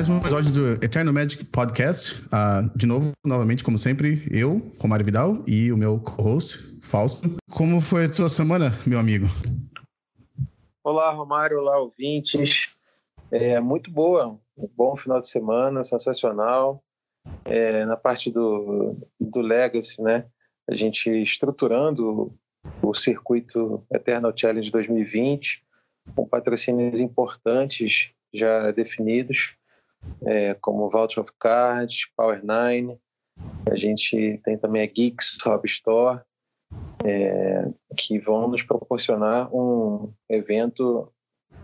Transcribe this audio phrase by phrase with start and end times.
[0.00, 2.22] Mais um episódio do Eternal Magic Podcast.
[2.28, 7.36] Uh, de novo, novamente, como sempre, eu, Romário Vidal, e o meu co-host, Fausto.
[7.50, 9.26] Como foi a sua semana, meu amigo?
[10.82, 11.58] Olá, Romário.
[11.58, 12.74] Olá, ouvintes.
[13.30, 14.40] É muito boa.
[14.56, 16.82] Um bom final de semana, sensacional.
[17.44, 20.24] É, na parte do, do Legacy, né?
[20.66, 22.34] A gente estruturando
[22.80, 25.62] o circuito Eternal Challenge 2020
[26.16, 29.59] com patrocínios importantes já definidos,
[30.22, 32.98] é, como Vault of Cards, Power Nine.
[33.70, 36.20] A gente tem também a Geeks Hub Store,
[37.04, 41.12] é, que vão nos proporcionar um evento,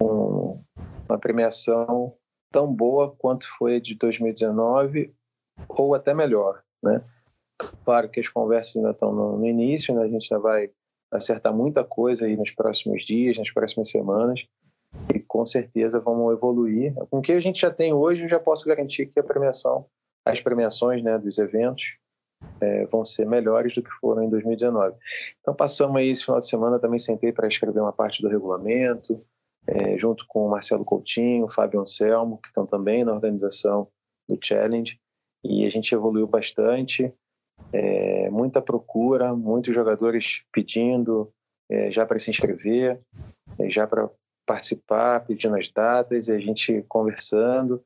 [0.01, 0.63] um,
[1.09, 2.15] uma premiação
[2.51, 5.15] tão boa quanto foi de 2019
[5.69, 7.03] ou até melhor, né?
[7.85, 10.03] Claro que as conversas ainda estão no, no início, né?
[10.03, 10.71] a gente ainda vai
[11.11, 14.47] acertar muita coisa aí nos próximos dias, nas próximas semanas,
[15.37, 16.95] com certeza vamos evoluir.
[17.11, 19.85] Com o que a gente já tem hoje, eu já posso garantir que a premiação,
[20.25, 21.99] as premiações né, dos eventos
[22.59, 24.97] é, vão ser melhores do que foram em 2019.
[25.41, 29.21] Então passamos aí esse final de semana, também sentei para escrever uma parte do regulamento,
[29.67, 33.89] é, junto com o Marcelo Coutinho, o Fábio Anselmo, que estão também na organização
[34.27, 34.99] do Challenge,
[35.45, 37.13] e a gente evoluiu bastante,
[37.75, 41.31] é, muita procura, muitos jogadores pedindo
[41.71, 42.99] é, já para se inscrever,
[43.59, 44.09] é, já para
[44.47, 47.83] participar, pedindo as datas, e a gente conversando.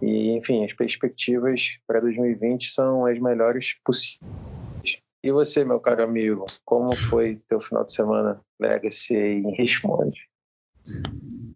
[0.00, 4.32] E, enfim, as perspectivas para 2020 são as melhores possíveis.
[5.24, 10.12] E você, meu caro amigo, como foi teu final de semana Legacy em Richmond?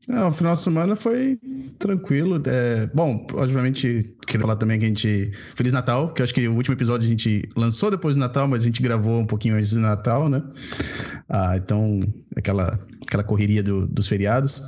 [0.07, 1.39] Não, é, o final de semana foi
[1.79, 2.41] tranquilo.
[2.47, 5.33] É, bom, obviamente, queria falar também que a gente.
[5.57, 8.47] Feliz Natal, que eu acho que o último episódio a gente lançou depois do Natal,
[8.47, 10.43] mas a gente gravou um pouquinho antes do Natal, né?
[11.29, 12.01] Ah, então,
[12.37, 14.63] aquela, aquela correria do, dos feriados.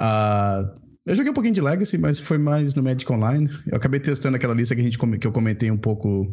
[0.00, 0.72] Ah,
[1.04, 3.50] eu joguei um pouquinho de Legacy, mas foi mais no Magic Online.
[3.66, 6.32] Eu acabei testando aquela lista que, a gente, que eu comentei um pouco,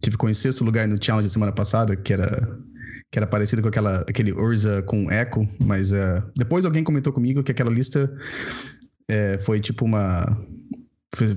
[0.00, 2.26] que ficou em sexto lugar no Challenge semana passada, que era
[3.10, 7.42] que era parecido com aquela, aquele Urza com Echo, mas uh, depois alguém comentou comigo
[7.42, 8.10] que aquela lista
[9.08, 10.26] é, foi tipo uma.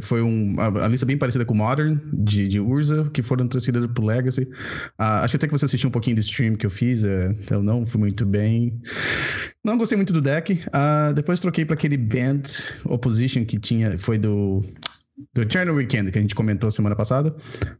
[0.01, 4.03] Foi, um, a, lista bem parecida com Modern, de, de Urza, que foram transferidas pro
[4.03, 4.43] Legacy.
[4.43, 7.35] Uh, acho que até que você assistiu um pouquinho do stream que eu fiz, uh,
[7.39, 8.77] então não fui muito bem.
[9.63, 10.53] Não gostei muito do deck.
[10.53, 12.41] Uh, depois troquei para aquele Band
[12.85, 14.65] Opposition que tinha, foi do
[15.33, 17.35] do Eternal Weekend, que a gente comentou semana passada.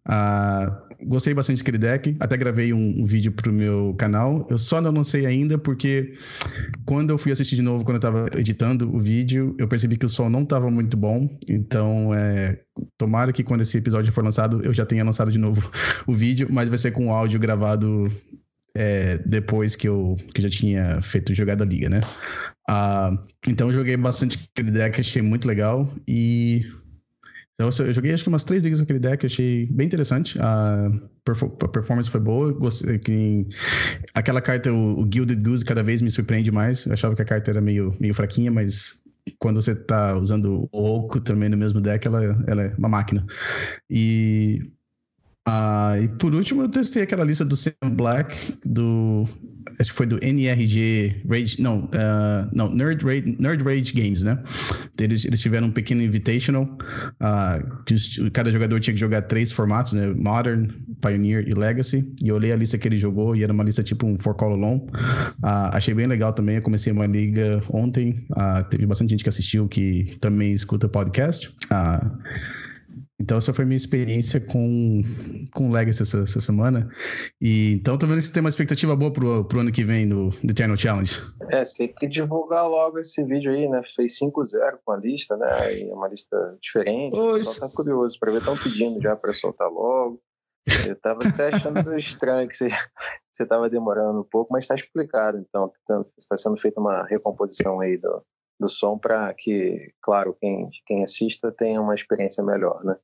[0.08, 4.46] Uh, gostei bastante daquele deck, até gravei um, um, vídeo pro meu canal.
[4.50, 6.14] Eu só não lancei ainda porque
[6.86, 10.06] quando eu fui assistir de novo, quando eu tava editando o vídeo, eu percebi que
[10.06, 11.30] o som não tava muito bom.
[11.48, 12.60] Então, é,
[12.98, 15.72] tomara que quando esse episódio for lançado, eu já tenha lançado de novo
[16.06, 18.06] o vídeo, mas vai ser com o áudio gravado
[18.76, 22.02] é, depois que eu que já tinha feito jogada liga, né?
[22.70, 23.18] Uh,
[23.48, 26.64] então, eu joguei bastante aquele deck, achei muito legal e
[27.60, 30.40] então, eu joguei acho que umas três ligas com aquele deck, achei bem interessante.
[30.40, 30.90] A,
[31.74, 32.58] performance foi boa.
[33.04, 33.46] Que,
[34.14, 36.86] aquela carta, o, o, Gilded Goose, cada vez me surpreende mais.
[36.86, 39.04] Eu achava que a carta era meio, meio fraquinha, mas
[39.38, 43.26] quando você tá usando o Oco também no mesmo deck, ela, ela é uma máquina.
[43.90, 44.62] E
[45.46, 49.28] ah, e por último, eu testei aquela lista do Sam Black, do.
[49.80, 51.62] Acho que foi do NRG Rage.
[51.62, 54.42] Não, uh, não Nerd, Rage, Nerd Rage Games, né?
[55.00, 56.64] Eles, eles tiveram um pequeno invitational.
[56.64, 57.96] Uh, que
[58.32, 60.08] cada jogador tinha que jogar três formatos, né?
[60.08, 60.68] Modern,
[61.02, 62.14] Pioneer e Legacy.
[62.24, 64.36] E eu olhei a lista que ele jogou e era uma lista tipo um For
[64.36, 64.82] Call Alone.
[65.44, 66.58] Uh, achei bem legal também.
[66.58, 68.26] Eu comecei uma liga ontem.
[68.70, 71.50] teve bastante gente que assistiu que também escuta podcast.
[71.72, 72.20] Uh,
[73.20, 75.02] então, essa foi a minha experiência com,
[75.54, 76.90] com Legacy essa, essa semana.
[77.42, 80.52] E, então, tô vendo você tem uma expectativa boa pro, pro ano que vem The
[80.52, 81.22] Eternal Challenge.
[81.52, 83.82] É, você tem que divulgar logo esse vídeo aí, né?
[83.84, 85.76] Fez 5-0 com a lista, né?
[85.76, 87.18] E é uma lista diferente.
[87.18, 87.60] Oh, isso...
[87.60, 90.22] tá curioso para ver, estão pedindo já para soltar logo.
[90.88, 92.70] Eu tava até achando estranho que você,
[93.30, 95.74] você tava demorando um pouco, mas está explicado, então.
[96.18, 98.24] Está sendo feita uma recomposição aí do,
[98.60, 102.98] do som para que, claro, quem, quem assista tenha uma experiência melhor, né?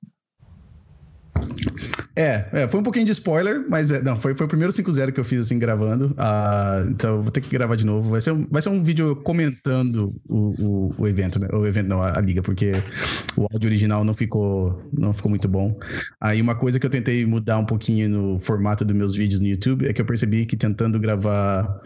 [2.16, 5.12] É, é, foi um pouquinho de spoiler, mas é, não, foi, foi o primeiro 5-0
[5.12, 6.08] que eu fiz assim gravando.
[6.12, 8.10] Uh, então vou ter que gravar de novo.
[8.10, 11.48] Vai ser um, vai ser um vídeo comentando o, o, o evento, né?
[11.52, 12.72] O evento não, a, a, liga, porque
[13.36, 15.78] o áudio original não ficou, não ficou muito bom.
[16.22, 19.48] Aí uma coisa que eu tentei mudar um pouquinho no formato dos meus vídeos no
[19.48, 21.82] YouTube é que eu percebi que tentando gravar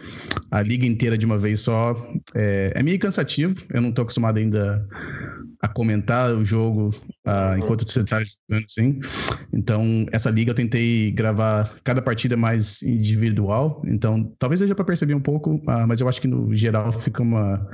[0.50, 1.94] a liga inteira de uma vez só
[2.36, 3.56] é, é meio cansativo.
[3.68, 4.86] Eu não tô acostumado ainda
[5.62, 6.88] a comentar o jogo
[7.26, 8.98] uh, enquanto você está jogando assim.
[9.52, 13.82] Então, essa liga eu tentei gravar cada partida mais individual.
[13.86, 17.22] Então, talvez seja para perceber um pouco, uh, mas eu acho que no geral fica
[17.22, 17.66] uma,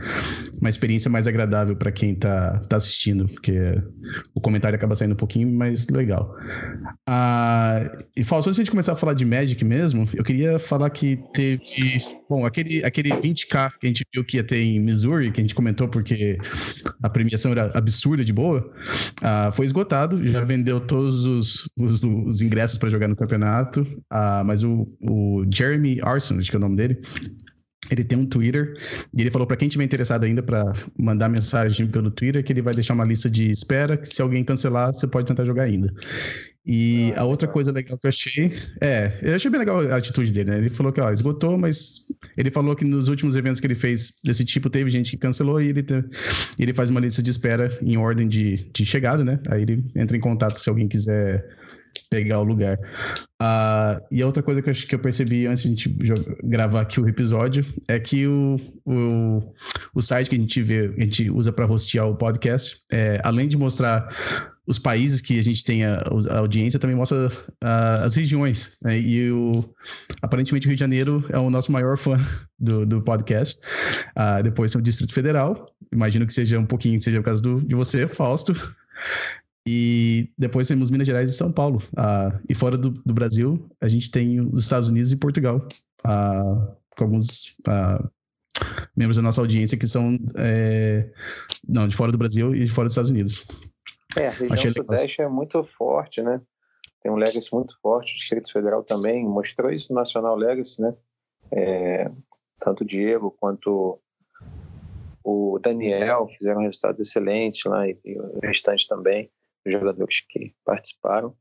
[0.61, 3.81] uma experiência mais agradável para quem está tá assistindo, porque
[4.35, 6.35] o comentário acaba saindo um pouquinho mais legal.
[7.09, 11.21] Uh, e Fausto, antes de começar a falar de Magic mesmo, eu queria falar que
[11.33, 11.63] teve.
[12.29, 15.45] Bom, aquele, aquele 20k que a gente viu que ia ter em Missouri, que a
[15.45, 16.37] gente comentou porque
[17.03, 18.69] a premiação era absurda de boa,
[19.23, 24.45] uh, foi esgotado, já vendeu todos os, os, os ingressos para jogar no campeonato, uh,
[24.45, 27.01] mas o, o Jeremy Arson, acho que é o nome dele,
[27.91, 28.75] ele tem um Twitter
[29.17, 32.63] e ele falou para quem tiver interessado ainda para mandar mensagem pelo Twitter que ele
[32.63, 35.93] vai deixar uma lista de espera que se alguém cancelar você pode tentar jogar ainda.
[36.67, 38.53] E ah, a outra coisa legal que eu achei.
[38.81, 40.59] É, eu achei bem legal a atitude dele, né?
[40.59, 44.15] Ele falou que, ó, esgotou, mas ele falou que nos últimos eventos que ele fez
[44.25, 46.03] desse tipo, teve gente que cancelou e ele, te...
[46.59, 49.39] ele faz uma lista de espera em ordem de, de chegada, né?
[49.49, 51.45] Aí ele entra em contato se alguém quiser
[52.11, 52.79] pegar o lugar.
[53.41, 55.97] Uh, e a outra coisa que eu, que eu percebi antes de a gente
[56.43, 59.55] gravar aqui o episódio é que o, o,
[59.95, 63.47] o site que a gente vê, a gente usa para hostear o podcast, é, além
[63.49, 64.09] de mostrar
[64.67, 68.79] os países que a gente tem a, a audiência também mostra uh, as regiões.
[68.83, 68.99] Né?
[68.99, 69.53] E o,
[70.21, 72.17] aparentemente o Rio de Janeiro é o nosso maior fã
[72.59, 73.61] do, do podcast.
[74.17, 75.73] Uh, depois tem o Distrito Federal.
[75.93, 78.53] Imagino que seja um pouquinho, seja o caso do, de você, Fausto.
[79.69, 81.81] E depois temos Minas Gerais e São Paulo.
[81.93, 85.67] Uh, e fora do, do, Brasil, a gente tem os Estados Unidos e Portugal.
[86.03, 87.57] com alguns
[88.97, 91.11] membros da nossa audiência que são é,
[91.69, 93.47] não, de fora do Brasil e de fora dos Estados Unidos.
[94.17, 95.33] É, a região Achei sudeste legal.
[95.33, 96.41] é muito forte, né?
[97.03, 100.95] Tem um legacy muito forte, o Distrito Federal também mostrou isso no Nacional Legacy, né?
[101.53, 102.11] É,
[102.59, 104.01] tanto o Diego quanto
[105.23, 109.31] o Daniel fizeram resultados excelentes lá e, e o restante também,
[109.67, 111.37] os jogadores que participaram.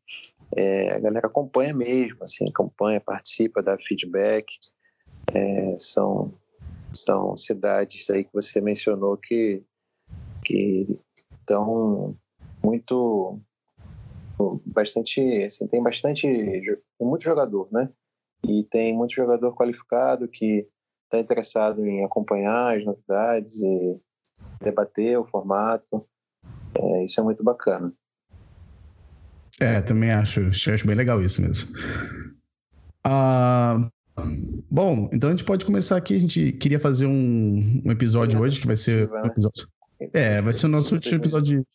[0.56, 4.46] É, a galera acompanha mesmo, assim, acompanha, participa, dá feedback.
[5.34, 6.34] É, são,
[6.94, 9.64] são cidades aí que você mencionou que,
[10.44, 11.00] que
[11.40, 12.16] estão
[12.66, 13.40] muito
[14.66, 17.90] bastante assim, tem bastante tem muito jogador né?
[18.44, 20.68] E tem muito jogador qualificado que
[21.06, 24.00] está interessado em acompanhar as novidades e
[24.62, 26.06] debater o formato.
[26.76, 27.94] É, isso é muito bacana.
[29.60, 31.76] É também acho acho bem legal isso mesmo.
[33.04, 33.90] Ah
[34.72, 36.16] bom então a gente pode começar aqui.
[36.16, 39.68] A gente queria fazer um, um episódio hoje que vai ser um episódio.
[40.14, 41.66] É vai ser o nosso último episódio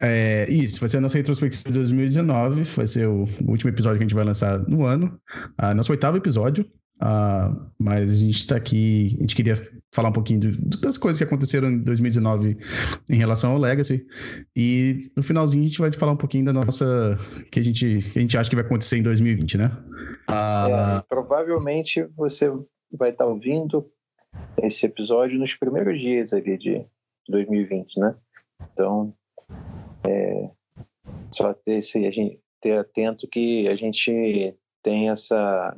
[0.00, 4.04] é, isso, vai ser a nossa retrospectiva de 2019, vai ser o, último episódio que
[4.04, 5.18] a gente vai lançar no ano,
[5.60, 6.64] uh, nosso oitavo episódio,
[7.02, 9.54] uh, mas a gente está aqui, a gente queria
[9.92, 12.56] falar um pouquinho do, das coisas que aconteceram em 2019
[13.10, 14.06] em relação ao Legacy,
[14.56, 17.18] e no finalzinho a gente vai falar um pouquinho da nossa,
[17.50, 19.76] que a gente, que a gente acha que vai acontecer em 2020, né?
[20.28, 20.98] Uh...
[20.98, 22.50] É, provavelmente você
[22.92, 23.86] vai estar ouvindo
[24.62, 26.84] esse episódio nos primeiros dias ali de
[27.28, 28.14] 2020, né?
[28.72, 29.14] Então,
[30.04, 30.50] é,
[31.32, 35.76] só ter, esse, a gente, ter atento que a gente tem essa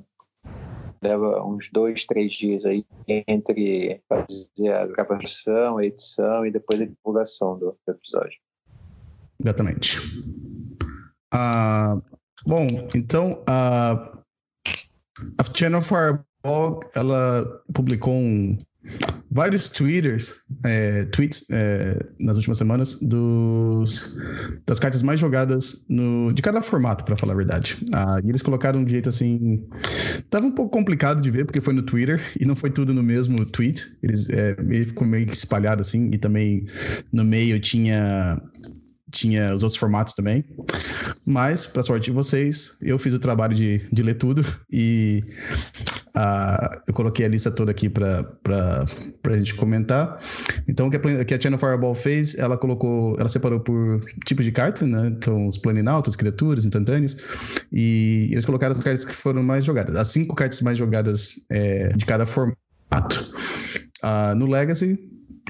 [1.03, 6.87] leva uns dois, três dias aí entre fazer a gravação, a edição e depois a
[6.87, 8.39] divulgação do, episódio.
[9.41, 9.99] Exatamente.
[11.35, 12.01] Uh,
[12.47, 14.23] bom, então uh,
[15.39, 18.57] a Channel Fireball ela publicou um,
[19.31, 24.19] vários twitters, é, tweets é, nas últimas semanas dos,
[24.67, 27.79] das cartas mais jogadas no, de cada formato, para falar a verdade.
[27.95, 29.65] Ah, e eles colocaram de jeito assim.
[30.29, 33.03] Tava um pouco complicado de ver, porque foi no Twitter e não foi tudo no
[33.03, 33.97] mesmo tweet.
[34.03, 36.67] Eles é, ficou meio espalhado assim, e também
[37.11, 38.41] no meio tinha
[39.13, 40.45] tinha os outros formatos também.
[41.25, 45.23] Mas, para sorte de vocês, eu fiz o trabalho de, de ler tudo e
[46.17, 48.85] uh, eu coloquei a lista toda aqui para
[49.25, 50.19] a gente comentar.
[50.67, 54.45] Então, o que a, que a Channel Fireball fez, ela colocou, ela separou por tipos
[54.45, 55.09] de cartas, né?
[55.09, 57.17] Então, os planinautas, criaturas, instantâneos,
[57.71, 61.89] e eles colocaram as cartas que foram mais jogadas, as cinco cartas mais jogadas é,
[61.95, 62.57] de cada formato.
[64.03, 64.99] Uh, no Legacy,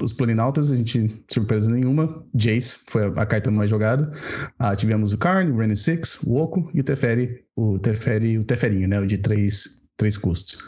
[0.01, 4.11] os Planinautas, a gente, surpresa nenhuma, Jace foi a, carta mais jogada.
[4.59, 8.45] Ah, tivemos o Karn, o René Six, o Oco e o Teferi, o Teferi, o
[8.45, 9.01] Teferinho, né?
[9.01, 10.59] O de três, três custos.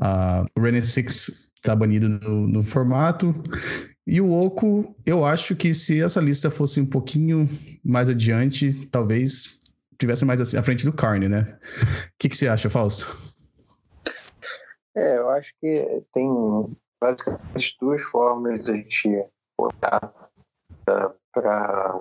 [0.00, 3.34] Ah, o René Six tá banido no, no formato.
[4.06, 7.48] E o Oco, eu acho que se essa lista fosse um pouquinho
[7.84, 9.60] mais adiante, talvez
[9.98, 11.56] tivesse mais à frente do Carne, né?
[11.62, 13.32] O que, que você acha, Fausto?
[14.96, 16.28] É, eu acho que tem
[17.02, 19.26] basicamente duas formas de a gente
[19.58, 20.30] olhar
[21.32, 22.00] para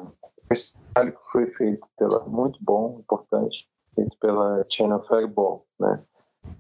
[0.52, 6.04] esse trabalho que foi feito pela muito bom, importante, feito pela China Fireball, né?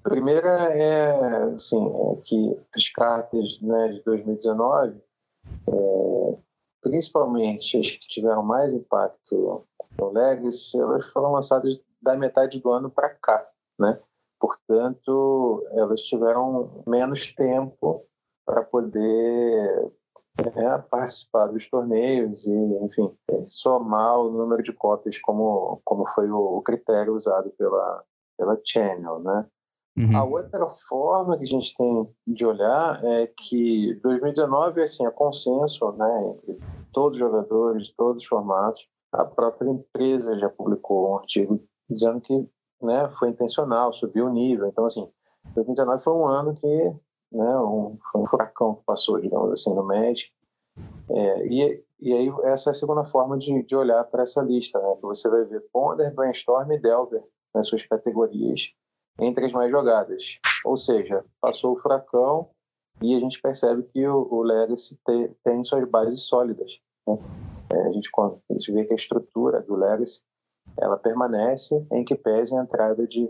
[0.03, 5.01] primeira é, assim, é que as cartas né, de 2019,
[5.67, 6.37] é,
[6.81, 9.65] principalmente as que tiveram mais impacto
[9.99, 13.47] no Legacy, elas foram lançadas da metade do ano para cá,
[13.79, 13.99] né?
[14.39, 18.03] Portanto, elas tiveram menos tempo
[18.45, 19.91] para poder
[20.39, 23.11] né, participar dos torneios e, enfim,
[23.45, 28.03] somar o número de cópias como, como foi o, o critério usado pela,
[28.37, 29.45] pela Channel, né?
[29.97, 30.17] Uhum.
[30.17, 35.91] A outra forma que a gente tem de olhar é que 2019 assim, é consenso
[35.91, 36.59] né, entre
[36.93, 38.87] todos os jogadores, todos os formatos.
[39.11, 42.33] A própria empresa já publicou um artigo dizendo que
[42.81, 44.67] né, foi intencional, subiu o nível.
[44.67, 45.09] Então, assim,
[45.53, 46.95] 2019 foi um ano que
[47.31, 50.31] né, um, um furacão que passou, digamos assim, no Magic.
[51.09, 54.79] É, e, e aí essa é a segunda forma de, de olhar para essa lista,
[54.79, 57.23] né, que você vai ver Ponder, Brainstorm e Delver
[57.53, 58.73] nas suas categorias
[59.19, 60.39] entre as mais jogadas.
[60.65, 62.49] Ou seja, passou o furacão
[63.01, 66.79] e a gente percebe que o, o Legacy te, tem suas bases sólidas.
[67.07, 67.17] Né?
[67.71, 70.21] É, a, gente, a gente vê que a estrutura do Legacy
[70.79, 73.29] ela permanece em que pese a entrada de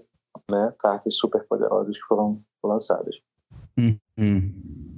[0.49, 3.15] né, cartas super poderosas que foram lançadas.
[3.77, 4.97] Uhum.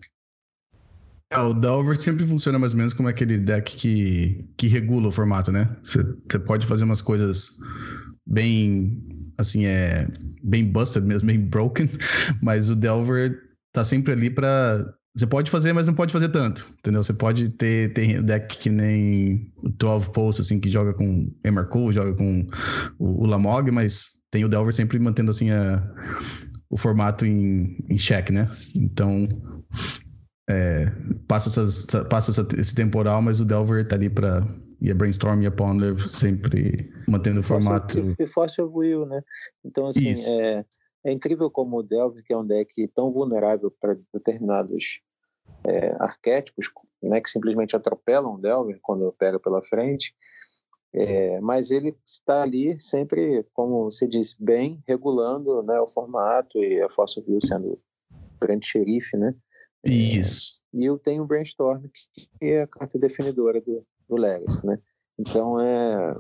[1.32, 5.12] É, o Delver sempre funciona mais ou menos como aquele deck que, que regula o
[5.12, 5.75] formato, né?
[5.82, 7.58] Você pode fazer umas coisas
[8.25, 9.01] bem
[9.38, 10.08] assim, é
[10.44, 11.89] bem busted mesmo, bem broken,
[12.42, 13.39] mas o Delver
[13.74, 17.03] tá sempre ali para você pode fazer, mas não pode fazer tanto, entendeu?
[17.03, 21.92] Você pode ter, ter deck que nem o 12 Post, assim, que joga com Emarcool,
[21.92, 22.48] joga com
[22.98, 25.88] o, o, Lamog, mas tem o Delver sempre mantendo, assim, a,
[26.74, 28.50] o formato em, em check, né?
[28.75, 29.27] Então,
[30.50, 30.92] é,
[31.27, 34.44] passa, essas, passa essa, esse temporal, mas o Delver tá ali para
[34.82, 38.01] e a Brainstorm e a Ponder sempre mantendo o formato.
[38.20, 39.22] E Fossil Will, né?
[39.63, 40.65] Então, assim, é,
[41.06, 45.00] é, incrível como o Delver, que é um deck tão vulnerável para determinados
[45.65, 46.70] é, arquétipos,
[47.01, 50.13] né, que simplesmente atropelam o Delver quando pega pela frente,
[50.93, 56.81] é, mas ele está ali sempre, como você disse, bem regulando né, o formato e
[56.81, 57.79] a Fossil View sendo
[58.39, 59.35] grande xerife, né?
[59.83, 60.62] Isso.
[60.73, 61.83] É, e eu tenho o Brainstorm,
[62.13, 64.79] que é a carta definidora do, do Legacy, né?
[65.17, 66.15] Então, é,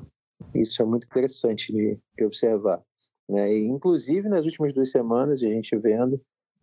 [0.55, 2.81] isso é muito interessante de, de observar.
[3.29, 3.53] Né?
[3.53, 6.19] E, inclusive, nas últimas duas semanas, a gente vendo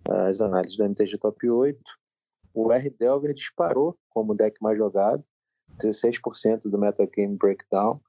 [0.08, 1.78] as análises do MTG Top 8,
[2.54, 5.24] o R Delver disparou como deck mais jogado,
[5.80, 8.00] 16% do Metagame Breakdown,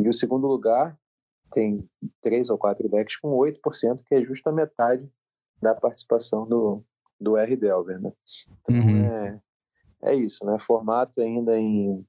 [0.00, 0.98] e o segundo lugar
[1.52, 1.88] tem
[2.22, 5.10] três ou quatro decks com 8%, que é justo a metade
[5.60, 6.82] da participação do,
[7.20, 8.12] do R Delver, né?
[8.62, 9.04] Então uhum.
[9.04, 9.40] é,
[10.04, 10.58] é isso, né?
[10.58, 12.04] Formato ainda em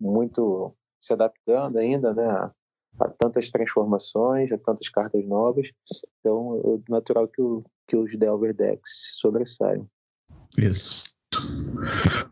[0.00, 2.26] muito se adaptando ainda, né?
[2.26, 2.52] A,
[3.00, 5.70] a tantas transformações, a tantas cartas novas.
[6.20, 9.86] Então, é natural que, o, que os Delver Decks sobressaiam.
[10.56, 11.15] Isso.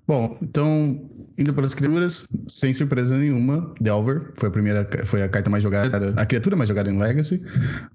[0.06, 5.28] Bom, então, indo para as criaturas, sem surpresa nenhuma, Delver foi a primeira, foi a
[5.28, 7.42] carta mais jogada, a criatura mais jogada em Legacy.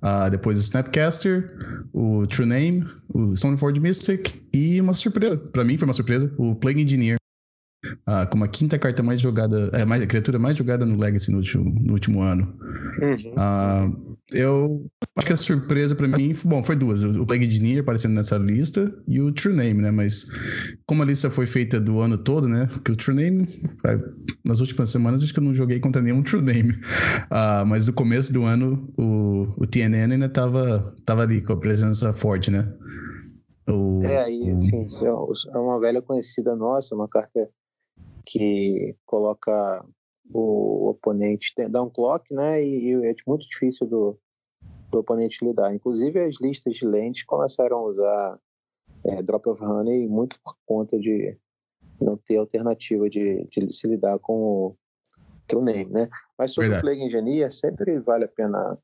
[0.02, 1.56] Uh, depois o Snapcaster,
[1.94, 6.56] o True Name, o Stoneforge Mystic e uma surpresa, para mim foi uma surpresa, o
[6.56, 7.19] Plague Engineer,
[8.06, 11.32] ah, como a quinta carta mais jogada, é, mais, a criatura mais jogada no Legacy
[11.32, 12.54] no último, no último ano.
[13.02, 13.34] Uhum.
[13.38, 13.90] Ah,
[14.32, 17.04] eu acho que a surpresa para mim, bom, foi duas.
[17.04, 19.92] O Plague Engineer aparecendo nessa lista e o True Name, né?
[19.92, 20.26] Mas
[20.86, 22.70] como a lista foi feita do ano todo, né?
[22.84, 23.48] Que o True Name,
[24.46, 26.78] nas últimas semanas, acho que eu não joguei contra nenhum True Name.
[27.30, 31.58] Ah, mas no começo do ano, o, o TNN ainda tava, tava ali com a
[31.58, 32.68] presença forte, né?
[33.70, 34.60] O, é, aí, o...
[34.60, 34.88] sim,
[35.54, 37.50] é uma velha conhecida nossa, uma carta
[38.32, 39.86] que coloca
[40.32, 42.64] o oponente, dá um clock, né?
[42.64, 44.20] E, e é muito difícil do,
[44.92, 45.74] do oponente lidar.
[45.74, 48.40] Inclusive, as listas de lentes começaram a usar
[49.06, 51.38] é, Drop of Honey muito por conta de
[52.00, 54.76] não ter alternativa de, de se lidar com o
[55.48, 56.08] True Name, né?
[56.38, 56.86] Mas sobre Verdade.
[56.86, 58.78] o Plague Engineer, sempre vale a pena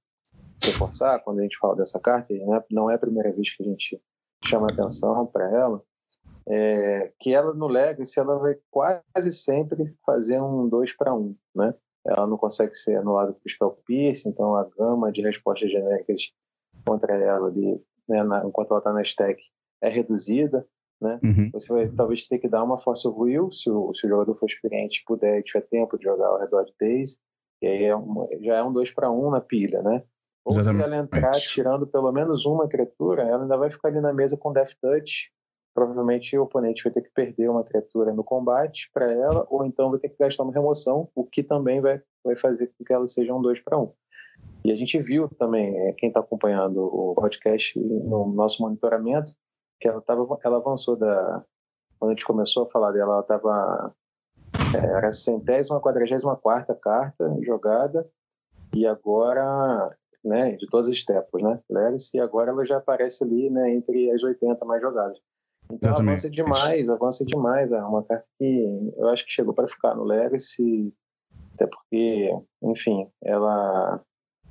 [0.64, 2.64] reforçar quando a gente fala dessa carta, né?
[2.72, 4.02] não é a primeira vez que a gente
[4.44, 5.82] chama atenção para ela,
[6.48, 11.36] é, que ela no Legacy ela vai quase sempre fazer um 2 para 1, um,
[11.56, 11.74] né?
[12.06, 16.32] Ela não consegue ser anulada por Spell Pierce, então a gama de respostas genéricas
[16.86, 19.42] contra ela ali, né, na, enquanto ela está na stack,
[19.82, 20.68] é reduzida,
[21.02, 21.20] né?
[21.24, 21.50] Uhum.
[21.52, 24.46] Você vai talvez ter que dar uma força will se o, se o jogador for
[24.46, 27.18] experiente, puder, tiver tempo de jogar ao redor de Days,
[27.60, 30.04] e aí é uma, já é um 2 para 1 um na pilha, né?
[30.46, 30.78] Ou Exatamente.
[30.78, 34.38] se ela entrar tirando pelo menos uma criatura, ela ainda vai ficar ali na mesa
[34.38, 35.32] com Death Touch
[35.76, 39.92] provavelmente o oponente vai ter que perder uma criatura no combate para ela, ou então
[39.92, 43.06] vai ter que gastar uma remoção, o que também vai, vai fazer com que ela
[43.10, 43.84] seja um 2 para 1.
[43.84, 43.92] Um.
[44.64, 49.34] E a gente viu também, é, quem está acompanhando o podcast no nosso monitoramento,
[49.80, 51.44] que ela, tava, ela avançou da.
[52.00, 53.94] Quando a gente começou a falar dela, ela estava.
[54.74, 58.10] É, era a centésima, quadragésima quarta carta jogada,
[58.74, 61.60] e agora, né, de todas as tempos, né,
[62.14, 65.20] e agora ela já aparece ali, né, entre as 80 mais jogadas.
[65.72, 66.10] Então Exatamente.
[66.10, 67.72] avança demais, avança demais.
[67.72, 70.94] É uma carta que eu acho que chegou para ficar no Legacy,
[71.56, 72.32] até porque,
[72.62, 74.04] enfim, ela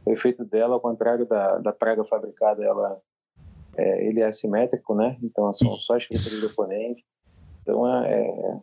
[0.04, 3.00] o efeito dela, ao contrário da, da praga fabricada, ela,
[3.76, 5.16] é, ele é assimétrico, né?
[5.23, 7.02] Então são só as criaturas do oponente.
[7.62, 8.61] Então é,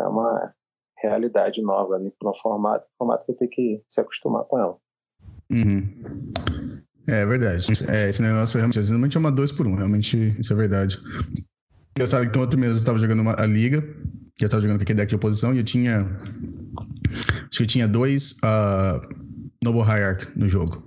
[0.00, 0.52] é uma
[0.98, 2.86] realidade nova ali no formato.
[2.86, 4.76] O formato vai ter que se acostumar com ela.
[5.50, 6.32] Uhum.
[7.06, 7.66] É verdade.
[7.88, 10.98] É, esse negócio realmente, realmente é uma 2 por 1 um, realmente isso é verdade.
[12.06, 13.80] Sabia que outro mês eu estava jogando uma, a liga,
[14.36, 16.00] que eu estava jogando com aquele deck de oposição, e eu tinha.
[17.12, 19.00] Acho que eu tinha dois uh,
[19.62, 20.84] Noble Hierarch no jogo.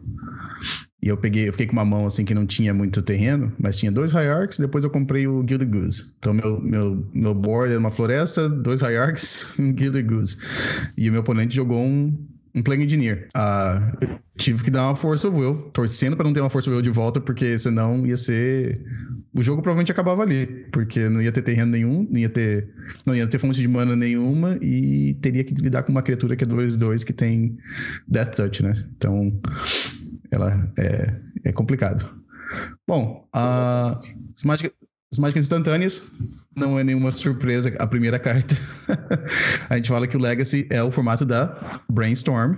[1.01, 3.77] E eu peguei, eu fiquei com uma mão assim que não tinha muito terreno, mas
[3.77, 6.15] tinha dois Hierarchs, depois eu comprei o Gilded Goose.
[6.17, 10.37] Então meu, meu, meu board era uma floresta, dois Hierarchs e um Gilded Goose.
[10.97, 12.13] E o meu oponente jogou um,
[12.53, 13.29] um Plague Engineer.
[14.01, 16.89] Eu tive que dar uma of Will, torcendo para não ter uma of Will de
[16.89, 18.83] volta, porque senão ia ser.
[19.37, 22.73] O jogo provavelmente acabava ali, porque não ia ter terreno nenhum, não ia ter,
[23.05, 26.43] não ia ter fonte de mana nenhuma e teria que lidar com uma criatura que
[26.43, 27.55] é 2-2 que tem
[28.07, 28.73] Death Touch, né?
[28.97, 29.31] Então,
[30.31, 31.15] ela é,
[31.45, 32.09] é complicado.
[32.87, 33.99] Bom, uh,
[34.35, 34.71] as, mágicas,
[35.13, 36.11] as mágicas instantâneas
[36.55, 38.57] não é nenhuma surpresa a primeira carta.
[39.69, 42.55] a gente fala que o Legacy é o formato da Brainstorm.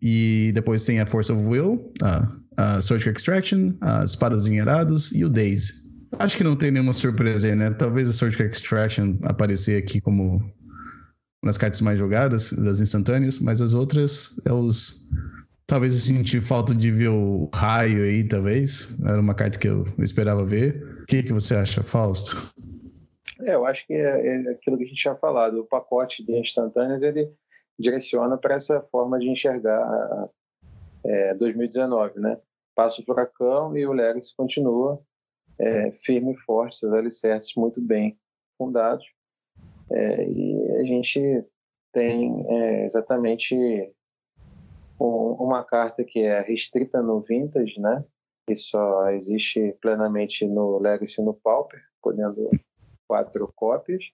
[0.00, 5.24] E depois tem a Force of Will, a, a Surgical Extraction, as Espadas Enherados e
[5.24, 5.85] o Daze.
[6.18, 7.70] Acho que não tem nenhuma surpresa aí, né?
[7.72, 13.60] Talvez a Surgical Extraction aparecer aqui como uma das cartas mais jogadas, das instantâneas, mas
[13.60, 15.08] as outras é os.
[15.66, 18.98] Talvez eu senti falta de ver o raio aí, talvez.
[19.04, 21.00] Era uma carta que eu esperava ver.
[21.02, 22.52] O que, que você acha, Fausto?
[23.42, 25.60] É, eu acho que é, é aquilo que a gente tinha falado.
[25.60, 27.28] O pacote de instantâneas ele
[27.78, 30.28] direciona para essa forma de enxergar
[31.04, 32.38] é, 2019, né?
[32.74, 35.00] Passa o furacão e o Legacy continua
[35.58, 38.18] é, firme e forte, seus alicerces muito bem
[38.58, 39.06] fundados.
[39.90, 41.44] É, e a gente
[41.92, 43.56] tem é, exatamente
[45.00, 48.04] um, uma carta que é restrita no Vintage, né?
[48.46, 52.50] Que só existe plenamente no Legacy e no Pauper, podendo
[53.08, 54.04] quatro cópias,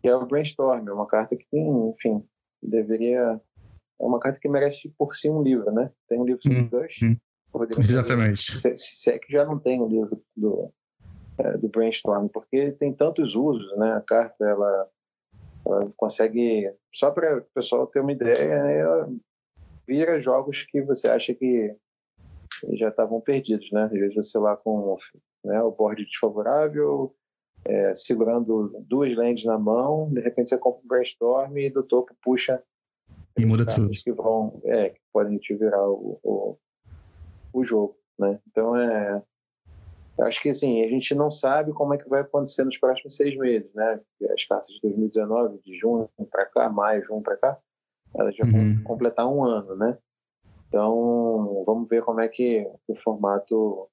[0.00, 2.24] que é o Brainstorm, é uma carta que tem, enfim,
[2.62, 3.40] deveria.
[4.00, 5.92] É uma carta que merece por si um livro, né?
[6.08, 7.00] Tem um livro sobre hum, Gush.
[7.78, 8.58] Exatamente.
[8.58, 10.72] Se, se, é que já não tem um livro do,
[11.38, 13.92] é, do Brainstorm, porque tem tantos usos, né?
[13.92, 14.88] A carta, ela,
[15.66, 16.72] ela consegue.
[16.94, 18.78] Só para o pessoal ter uma ideia, né?
[18.78, 19.12] ela
[19.86, 21.74] vira jogos que você acha que
[22.74, 23.84] já estavam perdidos, né?
[23.84, 24.96] Às vezes você lá com
[25.44, 27.14] né, o board desfavorável,
[27.64, 32.14] é, segurando duas lentes na mão, de repente você compra um brainstorm e do topo
[32.22, 32.62] puxa
[33.38, 36.58] e muda tudo que vão é, que podem te virar o, o,
[37.52, 38.38] o jogo, né?
[38.48, 39.22] Então é
[40.22, 43.36] acho que assim a gente não sabe como é que vai acontecer nos próximos seis
[43.36, 44.00] meses, né?
[44.32, 47.58] As cartas de 2019, de junho para cá, maio, junho para cá,
[48.14, 48.74] elas já uhum.
[48.74, 49.96] vão completar um ano, né?
[50.68, 53.88] Então vamos ver como é que o formato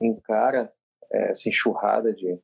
[0.00, 0.72] encara
[1.10, 2.38] essa enxurrada de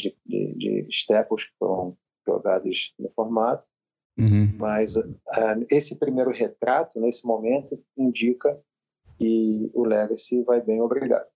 [0.00, 3.64] de, de, de staples que foram jogados no formato.
[4.18, 4.54] Uhum.
[4.58, 5.16] Mas uh,
[5.70, 8.58] esse primeiro retrato, nesse momento, indica
[9.20, 11.26] que o Legacy vai bem obrigado.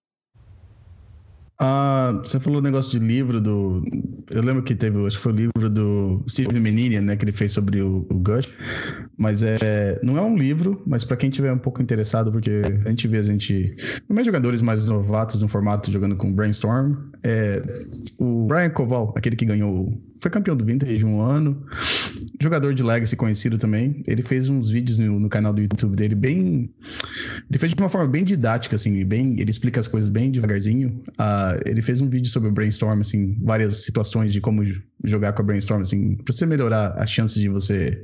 [1.61, 3.81] Ah, você falou o negócio de livro do.
[4.29, 7.31] Eu lembro que teve, acho que foi o livro do Steve Menini, né, que ele
[7.31, 8.51] fez sobre o, o Gush.
[9.17, 12.89] Mas é, não é um livro, mas para quem tiver um pouco interessado, porque a
[12.89, 13.77] gente vê a gente.
[14.09, 16.95] Mais jogadores mais novatos no formato jogando com Brainstorm.
[17.23, 17.63] É,
[18.19, 19.89] o Brian Koval, aquele que ganhou
[20.21, 21.65] foi campeão do Vintage um ano.
[22.41, 24.03] Jogador de Legacy conhecido também.
[24.07, 26.71] Ele fez uns vídeos no, no, canal do YouTube dele bem.
[27.49, 29.39] Ele fez de uma forma bem didática, assim, bem.
[29.39, 31.03] Ele explica as coisas bem devagarzinho.
[31.11, 34.63] Uh, ele fez um vídeo sobre Brainstorm, assim, várias situações de como
[35.05, 38.03] jogar com a Brainstorm, assim, pra você melhorar as chances de você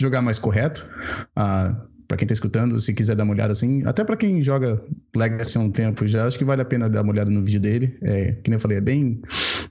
[0.00, 0.88] jogar mais correto.
[1.36, 4.82] Uh, para quem tá escutando, se quiser dar uma olhada assim, até para quem joga
[5.14, 7.60] Legacy há um tempo já, acho que vale a pena dar uma olhada no vídeo
[7.60, 7.98] dele.
[8.00, 9.20] É, que nem eu falei, é bem,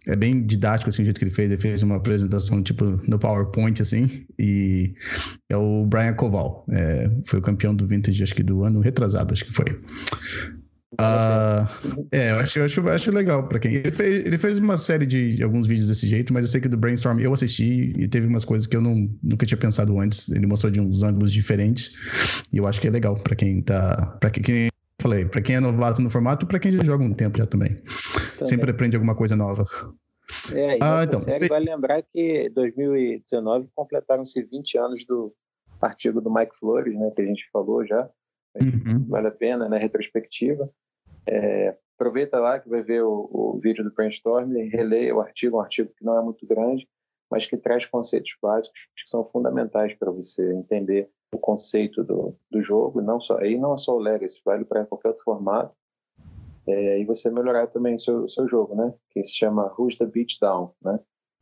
[0.08, 1.52] é bem didático assim o jeito que ele fez.
[1.52, 4.94] Ele fez uma apresentação tipo no PowerPoint assim, e
[5.50, 9.34] é o Brian Koval, é, foi o campeão do Vintage acho que do ano retrasado,
[9.34, 9.66] acho que foi.
[10.94, 11.68] Uh,
[12.12, 13.76] é, eu acho, eu acho, eu acho legal para quem.
[13.76, 16.70] Ele fez, ele fez uma série de alguns vídeos desse jeito, mas eu sei que
[16.70, 20.30] do Brainstorm eu assisti e teve umas coisas que eu não, nunca tinha pensado antes.
[20.30, 24.18] Ele mostrou de uns ângulos diferentes e eu acho que é legal para quem tá.
[24.20, 24.70] para quem,
[25.02, 27.46] falei, para quem é novato no formato e para quem já joga um tempo já
[27.46, 27.76] também.
[27.76, 28.48] também.
[28.48, 29.66] Sempre aprende alguma coisa nova.
[30.54, 31.48] É, ah, então, série você...
[31.48, 35.34] vai lembrar que 2019 completaram-se 20 anos do
[35.82, 38.10] artigo do Mike Flores, né, que a gente falou já.
[38.60, 39.06] Uhum.
[39.08, 39.78] Vale a pena, né?
[39.78, 40.70] Retrospectiva.
[41.28, 45.62] É, aproveita lá que vai ver o, o vídeo do Brainstorm releia o artigo, um
[45.62, 46.88] artigo que não é muito grande,
[47.30, 52.62] mas que traz conceitos básicos que são fundamentais para você entender o conceito do, do
[52.62, 55.76] jogo, não só aí não é só o Legacy, vale para qualquer outro formato,
[56.68, 58.94] é, e você melhorar também o seu, seu jogo, né?
[59.12, 61.00] Que se chama Who's the Beat Down, né?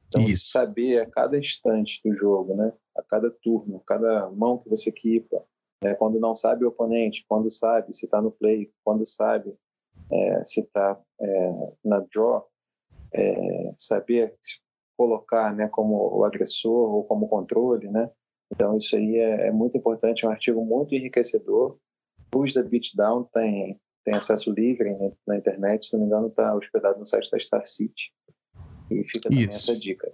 [0.08, 0.52] Então, Isso.
[0.52, 2.72] saber a cada instante do jogo, né?
[2.96, 5.44] A cada turno, cada mão que você equipa,
[5.82, 9.56] é, quando não sabe o oponente, quando sabe se está no play, quando sabe
[10.12, 12.48] é, se está é, na draw,
[13.12, 14.36] é, saber
[14.98, 18.10] colocar né, como o agressor ou como controle, né?
[18.52, 21.78] Então isso aí é, é muito importante, é um artigo muito enriquecedor.
[22.34, 26.54] Os da Beatdown tem tem acesso livre né, na internet, se não me engano está
[26.56, 28.14] hospedado no site da Star City
[28.92, 29.72] e fica também isso.
[29.72, 30.10] essa dica.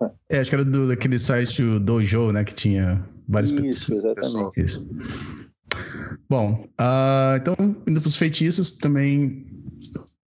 [0.28, 4.60] É, acho que era do, daquele site do Dojo, né, que tinha vários Isso, exatamente.
[4.60, 4.86] Isso.
[6.28, 7.54] Bom, uh, então,
[7.86, 9.46] indo para os feitiços, também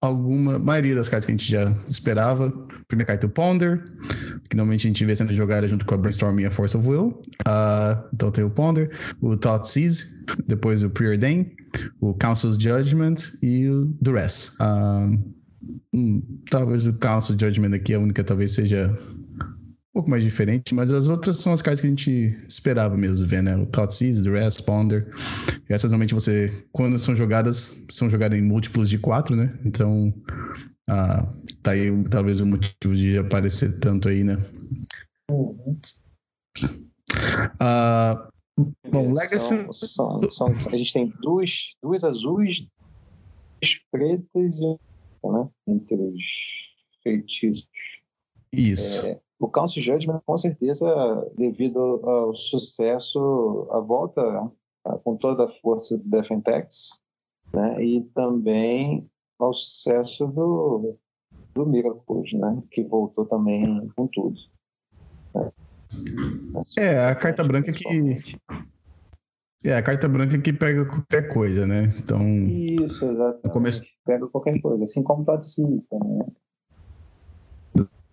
[0.01, 2.51] alguma maioria das cartas que a gente já esperava.
[2.87, 3.85] Primeira carta o Ponder,
[4.49, 6.89] que normalmente a gente vê sendo jogada junto com a Brainstorm e a Force of
[6.89, 7.21] Will.
[7.47, 11.51] Uh, então tem o Ponder, o Thought Seize, depois o Preordain,
[12.01, 14.57] o Council's Judgment e o Duress.
[14.61, 15.19] Uh,
[15.93, 18.97] hum, talvez o Council's Judgment aqui a única talvez seja
[19.99, 23.43] pouco mais diferente, mas as outras são as cartas que a gente esperava mesmo ver,
[23.43, 23.57] né?
[23.57, 25.13] O Thoughtseize, The Responder.
[25.69, 29.59] Essas normalmente você, quando são jogadas, são jogadas em múltiplos de quatro, né?
[29.65, 30.15] Então,
[30.89, 31.27] ah,
[31.65, 34.37] tá aí talvez o motivo de aparecer tanto aí, né?
[35.29, 35.77] Uhum.
[37.59, 38.31] Ah,
[38.93, 39.49] bom, Legacy.
[39.49, 42.69] São, são, são, a gente tem duas, duas azuis,
[43.61, 44.77] duas pretas e
[45.25, 45.49] né?
[45.67, 46.23] entre os
[47.03, 47.69] feitiços.
[48.53, 49.05] Isso.
[49.05, 50.87] É, o Council Judgment, com certeza,
[51.37, 54.51] devido ao sucesso, a volta
[55.05, 57.01] com toda a força do Defentex,
[57.53, 57.83] né?
[57.83, 60.97] e também ao sucesso do,
[61.55, 62.63] do Miracles, né?
[62.71, 64.37] que voltou também com tudo.
[65.35, 65.51] Né?
[66.77, 68.39] É, a carta branca que.
[69.65, 71.85] É, a carta branca que pega qualquer coisa, né?
[71.99, 72.21] Então.
[72.23, 73.51] Isso, exatamente.
[73.51, 73.83] Começo...
[74.05, 76.27] Pega qualquer coisa, assim como o Tatsika, né?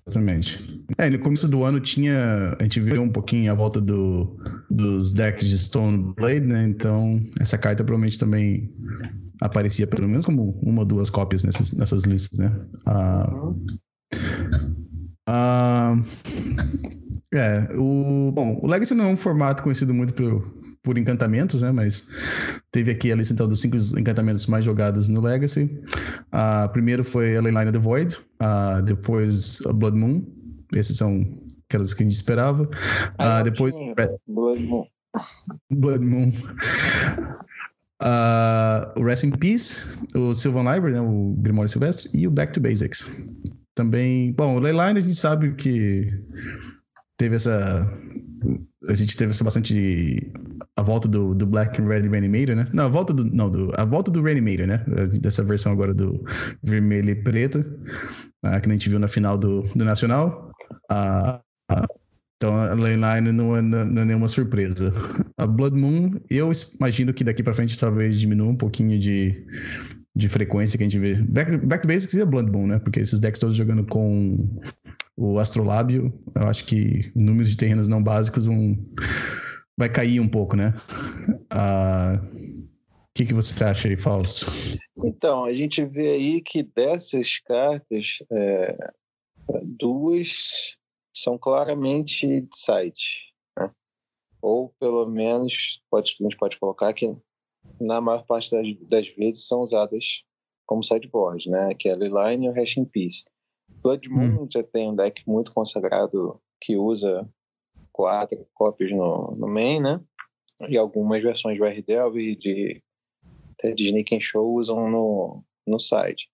[0.08, 0.86] Exatamente.
[1.00, 2.56] É, no começo do ano tinha.
[2.60, 4.38] A gente viu um pouquinho a volta do,
[4.70, 6.64] dos decks de Stone Blade, né?
[6.64, 8.72] Então, essa carta provavelmente também
[9.42, 12.52] aparecia pelo menos como uma ou duas cópias nessas, nessas listas, né?
[12.86, 13.54] Ah,
[15.28, 16.00] ah,
[17.34, 21.72] é, o, bom, o Legacy não é um formato conhecido muito por, por encantamentos, né?
[21.72, 22.08] Mas
[22.72, 25.64] teve aqui a lista então, dos cinco encantamentos mais jogados no Legacy.
[26.34, 30.24] Uh, primeiro foi a Leyline of the Void, uh, depois a Blood Moon.
[30.74, 31.22] Esses são
[31.68, 32.64] aquelas que a gente esperava.
[32.64, 33.74] Uh, depois.
[34.28, 34.86] Blood Moon.
[35.72, 36.32] Blood Moon.
[38.02, 42.54] Uh, o Rest in Peace, o Sylvan Library, né, o Grimório Silvestre, e o Back
[42.54, 43.26] to Basics.
[43.74, 46.08] Também, bom, o Leyline a gente sabe que
[47.18, 47.88] teve essa.
[48.88, 50.32] A gente teve essa bastante.
[50.78, 52.66] A volta do, do Black Red Reanimator, né?
[52.74, 53.24] Não, a volta do.
[53.24, 54.84] Não, do, a volta do Reanimator, né?
[55.22, 56.24] Dessa versão agora do
[56.64, 57.60] vermelho e preto.
[57.60, 60.52] Uh, que a gente viu na final do, do Nacional.
[60.92, 61.40] Uh,
[61.72, 61.88] uh,
[62.38, 64.94] então a Leyline não é, não é nenhuma surpresa.
[65.38, 69.46] A Blood Moon, eu imagino que daqui para frente talvez diminua um pouquinho de,
[70.16, 71.16] de frequência que a gente vê.
[71.16, 72.80] Back, back Basics e a Blood Moon, né?
[72.80, 74.60] Porque esses decks todos jogando com
[75.18, 78.78] o astrolábio, eu acho que números de terrenos não básicos vão,
[79.78, 80.74] vai cair um pouco, né?
[81.50, 84.46] Ah, o que, que você acha aí, Falso?
[85.04, 88.94] Então, a gente vê aí que dessas cartas, é,
[89.64, 90.78] duas
[91.16, 93.34] são claramente de site.
[93.58, 93.72] Né?
[94.42, 97.16] Ou, pelo menos, pode, a gente pode colocar que,
[97.80, 100.24] na maior parte das, das vezes, são usadas
[100.66, 101.70] como sideboard, né?
[101.78, 103.24] que é a Leyline e o Hash in Peace.
[103.86, 104.48] Blood Moon hum.
[104.52, 107.30] já tem um deck muito consagrado que usa
[107.92, 110.02] quatro cópias no, no main, né?
[110.68, 112.84] E algumas versões do RDL e de,
[113.76, 116.28] de Sneak and Show usam no, no site.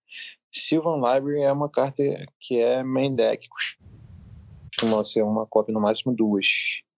[0.49, 2.01] Sylvan Library é uma carta
[2.39, 6.47] que é main deck, costuma ser uma cópia no máximo duas,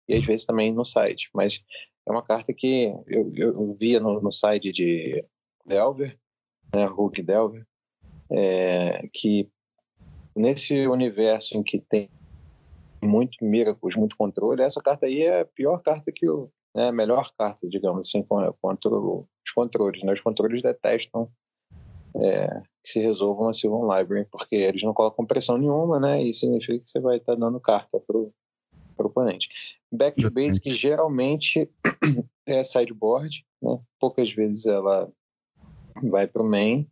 [0.06, 1.64] e às vezes também no site, mas
[2.06, 5.24] é uma carta que eu, eu via no, no site de
[5.64, 6.18] Delver
[6.74, 7.66] né, Hulk Delver,
[8.30, 9.50] é, que
[10.34, 12.08] nesse universo em que tem
[13.02, 16.48] muito Miracles, muito controle, essa carta aí é a pior carta que o.
[16.74, 18.24] Né, a melhor carta, digamos assim,
[18.62, 20.02] contra os controles.
[20.02, 20.14] Né?
[20.14, 21.30] Os controles detestam
[22.16, 26.22] é, que se resolvam a Sylvan Library, porque eles não colocam pressão nenhuma, né?
[26.22, 28.32] E significa que você vai estar dando carta pro,
[28.96, 29.48] pro oponente.
[29.90, 31.70] Back to basic geralmente
[32.46, 33.78] é sideboard, né?
[33.98, 35.10] Poucas vezes ela
[36.02, 36.88] vai pro main,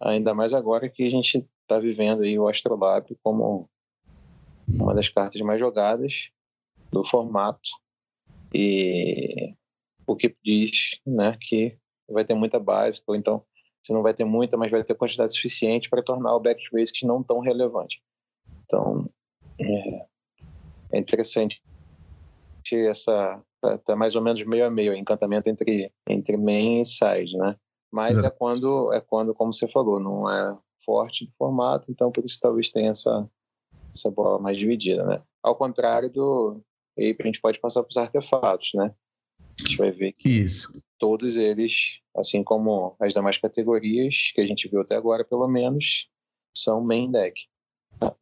[0.00, 3.68] ainda mais agora que a gente está vivendo aí o Astrolab como
[4.68, 6.30] uma das cartas mais jogadas
[6.90, 7.70] do formato
[8.54, 9.54] e
[10.06, 11.76] o que diz né, que
[12.08, 13.44] vai ter muita base, ou então
[13.82, 17.02] você não vai ter muita, mas vai ter quantidade suficiente para tornar o back basics
[17.02, 18.02] não tão relevante.
[18.64, 19.08] Então,
[19.60, 20.06] é,
[20.92, 21.62] é interessante
[22.72, 27.36] essa tá, tá, mais ou menos meio a meio, encantamento entre entre main e side,
[27.36, 27.56] né?
[27.92, 28.26] Mas Exato.
[28.26, 32.38] é quando é quando, como você falou, não é forte do formato, então por isso
[32.40, 33.28] talvez tenha essa
[33.96, 35.22] essa bola mais dividida, né?
[35.42, 36.62] Ao contrário do.
[36.98, 38.94] Aí a gente pode passar para os artefatos, né?
[39.58, 40.82] A gente vai ver que Isso.
[40.98, 46.08] todos eles, assim como as demais categorias que a gente viu até agora, pelo menos,
[46.56, 47.40] são main deck.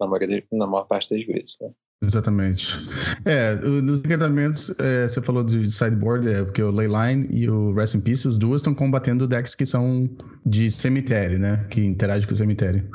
[0.01, 1.73] Na, maioria, na maior parte das vezes, né?
[2.03, 2.79] Exatamente.
[3.25, 7.95] É, nos encantamentos, é, você falou de sideboard, é, porque o Leyline e o Rest
[7.95, 10.09] in Peace, as duas estão combatendo decks que são
[10.45, 11.65] de cemitério, né?
[11.71, 12.87] Que interagem com o cemitério.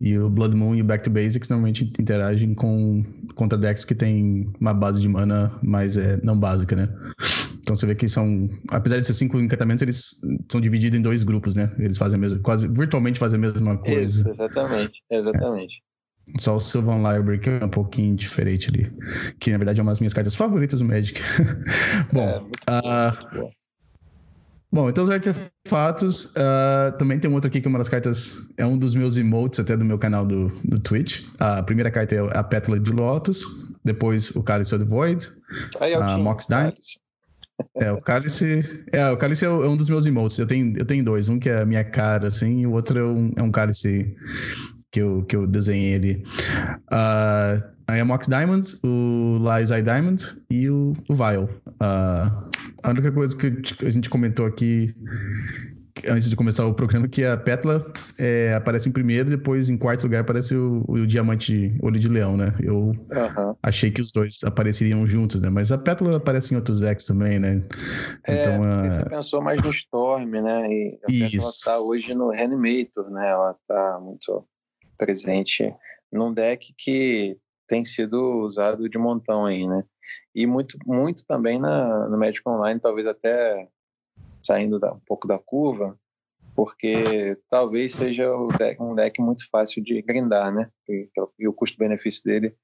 [0.00, 3.02] E o Blood Moon e o Back to Basics normalmente interagem com
[3.34, 6.88] contra decks que tem uma base de mana mais é, não básica, né?
[7.60, 11.22] Então você vê que são, apesar de ser cinco encantamentos, eles são divididos em dois
[11.22, 11.72] grupos, né?
[11.78, 14.22] Eles fazem a mesma, quase virtualmente fazem a mesma coisa.
[14.22, 15.76] Isso, exatamente, exatamente.
[15.76, 15.91] É.
[16.38, 18.90] Só o Sylvan Library que é um pouquinho diferente ali,
[19.38, 21.20] que na verdade é uma das minhas cartas favoritas do Magic.
[22.12, 23.50] Bom, é, uh,
[24.72, 26.32] Bom, então os artefatos.
[26.34, 28.48] Uh, também tem um outro aqui que é uma das cartas.
[28.56, 31.26] É um dos meus emotes até do meu canal do, do Twitch.
[31.38, 33.44] A primeira carta é a Pétala de Lotus.
[33.84, 35.30] Depois o Cálice of the Void.
[35.78, 36.72] Aí é a Mox Dime.
[37.76, 38.82] É, o Cálice.
[38.90, 40.38] É, o Cálice é, é um dos meus emotes.
[40.38, 41.28] Eu tenho, eu tenho dois.
[41.28, 44.16] Um que é a minha cara, assim, e o outro é um, é um Cálice
[44.92, 46.24] que eu, que eu desenhei ali.
[46.92, 51.48] Uh, a Mox Diamond, o Lies Eye Diamond e o, o Vile.
[51.80, 52.50] Uh,
[52.82, 54.94] a única coisa que a gente comentou aqui
[56.08, 57.84] antes de começar o programa que a Petla
[58.18, 62.36] é, aparece em primeiro, depois em quarto lugar aparece o, o Diamante Olho de Leão,
[62.36, 62.52] né?
[62.60, 63.56] Eu uhum.
[63.62, 65.50] achei que os dois apareceriam juntos, né?
[65.50, 67.62] Mas a Petla aparece em outros decks também, né?
[68.26, 68.88] É, então, a...
[68.88, 70.72] você pensou mais no Storm, né?
[70.72, 71.30] E a Isso.
[71.30, 73.28] Petla tá hoje no Reanimator, né?
[73.28, 74.44] Ela tá muito
[75.02, 75.74] presente
[76.12, 77.36] num deck que
[77.66, 79.82] tem sido usado de montão aí, né?
[80.32, 83.68] E muito, muito também na, no Magic Online, talvez até
[84.44, 85.98] saindo da, um pouco da curva,
[86.54, 88.26] porque talvez seja
[88.58, 90.70] deck, um deck muito fácil de grindar, né?
[90.88, 92.54] E, e o custo-benefício dele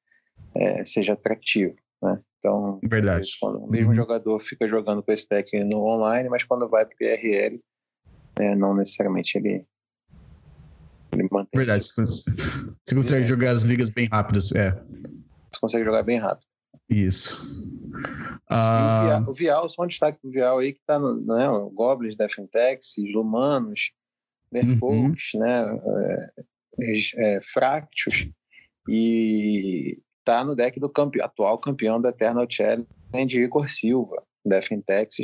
[0.55, 2.21] é, seja atrativo, né?
[2.39, 3.29] Então, Verdade.
[3.41, 3.97] Quando o mesmo uhum.
[3.97, 7.61] jogador fica jogando com esse deck no online, mas quando vai para o IRL,
[8.37, 9.67] é, não necessariamente ele,
[11.13, 11.59] ele mantém.
[11.59, 13.29] Verdade, você, você consegue é.
[13.29, 14.71] jogar as ligas bem rápidas, é.
[14.73, 16.47] Você consegue jogar bem rápido.
[16.89, 17.67] Isso.
[18.51, 19.29] Uh...
[19.29, 22.95] O, Vial, só um destaque do Vial aí que tá no né, o Goblins, Defentex,
[23.13, 23.91] Lumanos,
[24.51, 25.41] Merfolks, uhum.
[25.41, 25.81] né,
[26.81, 28.31] é, é, Fractus,
[28.89, 31.23] e tá no deck do campe...
[31.23, 32.87] atual campeão da Eternal Challenge,
[33.41, 35.17] Igor Silva, Defentex.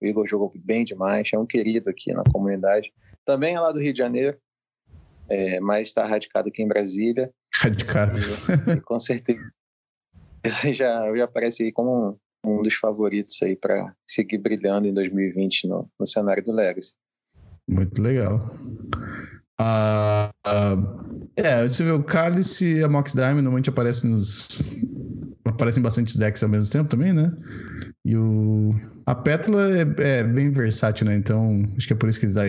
[0.00, 2.92] O Igor jogou bem demais, é um querido aqui na comunidade.
[3.24, 4.36] Também é lá do Rio de Janeiro,
[5.28, 7.30] é, mas está radicado aqui em Brasília.
[7.54, 8.20] Radicado.
[8.76, 9.40] E, com certeza
[10.72, 15.68] já, já aparece aí como um, um dos favoritos aí para seguir brilhando em 2020
[15.68, 16.94] no, no cenário do Legacy.
[17.68, 18.56] Muito legal.
[19.60, 24.62] Uh, uh, é, você vê o Cálice e a Mox Diamond normalmente aparecem nos.
[25.44, 27.34] aparecem bastante decks ao mesmo tempo também, né?
[28.04, 28.70] E o.
[29.06, 31.16] A Pétala é, é bem versátil, né?
[31.16, 32.42] Então, acho que é por isso que ele dá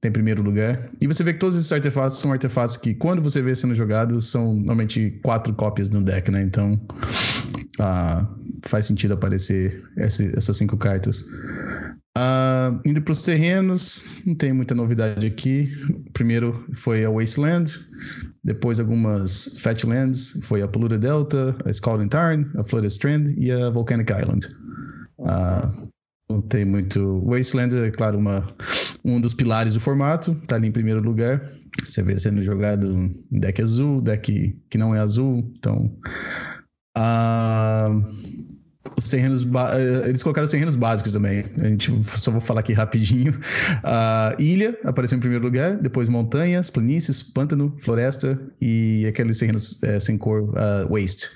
[0.00, 0.88] tem primeiro lugar.
[1.00, 4.30] E você vê que todos esses artefatos são artefatos que, quando você vê sendo jogados,
[4.30, 6.42] são normalmente quatro cópias no deck, né?
[6.42, 6.80] Então,
[7.78, 8.26] ah,
[8.64, 11.24] faz sentido aparecer essas cinco cartas.
[12.16, 15.68] Ah, indo para os terrenos, não tem muita novidade aqui.
[16.12, 17.70] Primeiro foi a Wasteland,
[18.42, 23.70] depois algumas Fatlands, foi a Polluted Delta, a Scalding Tarn, a Flooded Strand e a
[23.70, 24.48] Volcanic Island.
[25.26, 25.70] Ah,
[26.42, 27.22] tem muito.
[27.24, 28.46] Wasteland é, claro, uma,
[29.02, 31.50] um dos pilares do formato, tá ali em primeiro lugar.
[31.82, 32.86] Você vê sendo jogado
[33.32, 35.50] em deck azul, deck que não é azul.
[35.56, 35.90] Então.
[36.98, 38.49] Uh,
[39.00, 39.44] os terrenos.
[39.44, 41.44] Eh, eles colocaram os terrenos básicos também.
[41.58, 43.38] A gente só vou falar aqui rapidinho.
[43.80, 49.98] Uh, ilha apareceu em primeiro lugar, depois montanhas, planícies, pântano, floresta e aqueles terrenos é,
[49.98, 51.28] sem cor, uh, waste.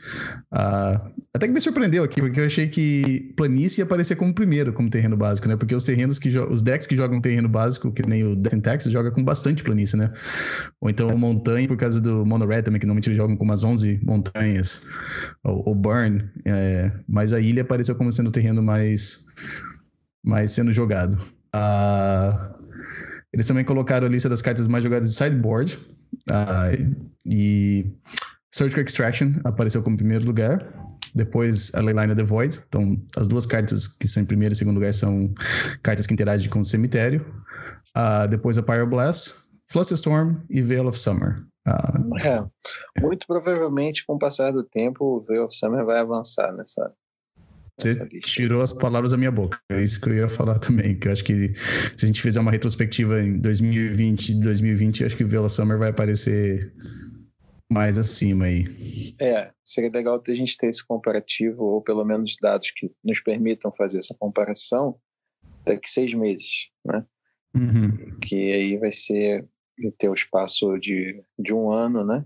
[0.52, 4.72] Uh, até que me surpreendeu aqui, porque eu achei que planície ia aparecer como primeiro,
[4.72, 5.56] como terreno básico, né?
[5.56, 8.92] Porque os terrenos que os decks que jogam terreno básico, que nem o Death Texas,
[8.92, 10.12] joga com bastante planície, né?
[10.80, 13.64] Ou então montanha, por causa do Mono Red também, que normalmente eles jogam com umas
[13.64, 14.82] 11 montanhas.
[15.42, 16.24] Ou, ou Burn.
[16.44, 19.26] É, mas a ilha apareceu como sendo o terreno mais,
[20.24, 21.14] mais sendo jogado.
[21.54, 22.54] Uh,
[23.32, 25.78] eles também colocaram a lista das cartas mais jogadas de sideboard.
[26.30, 27.92] Uh, e
[28.54, 30.58] Surgical Extraction apareceu como primeiro lugar.
[31.14, 32.60] Depois a Leyline of the Void.
[32.68, 35.32] Então, as duas cartas que são em primeiro e segundo lugar são
[35.82, 37.24] cartas que interagem com o cemitério.
[37.96, 41.44] Uh, depois a Pyroblast, Flusterstorm e Veil of Summer.
[41.66, 46.52] Uh, é, muito provavelmente, com o passar do tempo, o Veil of Summer vai avançar
[46.52, 46.92] nessa.
[47.78, 49.58] Você tirou as palavras da minha boca.
[49.70, 50.98] É isso que eu ia falar também.
[50.98, 55.16] Que eu acho que se a gente fizer uma retrospectiva em 2020 e 2020, acho
[55.16, 56.72] que o Veil of Summer vai aparecer
[57.70, 58.64] mais acima aí.
[59.20, 63.72] É, seria legal a gente ter esse comparativo, ou pelo menos dados que nos permitam
[63.76, 64.96] fazer essa comparação
[65.64, 67.04] daqui seis meses, né?
[67.54, 68.18] Uhum.
[68.20, 69.48] Que aí vai ser
[69.98, 72.24] ter o espaço de, de um ano, né?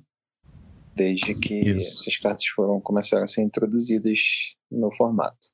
[0.94, 2.02] Desde que Isso.
[2.02, 5.48] essas cartas foram começaram a ser introduzidas no formato.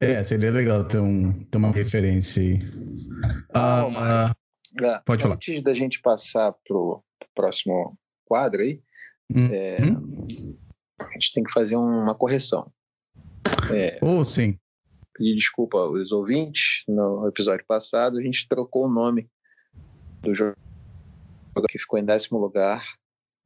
[0.00, 2.58] É, seria legal ter, um, ter uma referência aí.
[3.54, 4.34] Ah, ah,
[4.82, 5.34] é, pode falar.
[5.34, 8.80] Antes da gente passar pro, pro próximo quadro aí,
[9.34, 9.48] uhum.
[9.52, 9.76] é,
[10.98, 12.72] a gente tem que fazer uma correção.
[13.70, 14.58] É, oh, sim.
[15.14, 16.82] Pedir desculpa aos ouvintes.
[16.88, 19.28] No episódio passado, a gente trocou o nome
[20.22, 20.56] do jogo
[21.68, 22.82] que ficou em décimo lugar,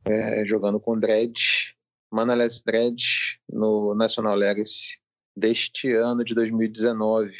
[0.04, 1.73] é, jogando com Dredd,
[2.14, 3.02] Manaless Dredd,
[3.50, 5.00] no National Legacy
[5.36, 7.34] deste ano de 2019.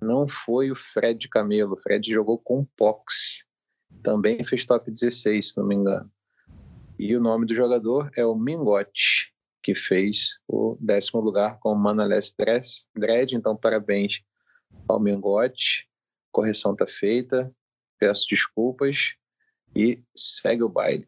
[0.00, 3.44] Não foi o Fred Camelo, o Fred jogou com Pox.
[4.02, 6.10] Também fez top 16, se não me engano.
[6.98, 11.76] E o nome do jogador é o Mingote, que fez o décimo lugar com o
[11.78, 12.34] Manaless
[12.96, 13.34] Dredd.
[13.34, 14.22] Então, parabéns
[14.88, 15.86] ao Mingote.
[16.32, 17.54] Correção está feita.
[17.98, 19.14] Peço desculpas
[19.76, 21.06] e segue o baile.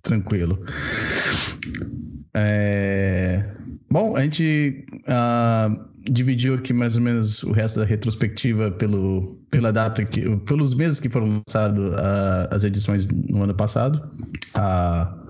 [0.00, 0.58] Tranquilo.
[2.34, 3.54] É...
[3.90, 9.72] Bom, a gente uh, dividiu aqui mais ou menos o resto da retrospectiva pelo, pela
[9.72, 13.96] data que, pelos meses que foram lançadas uh, as edições no ano passado.
[14.50, 15.28] Uh,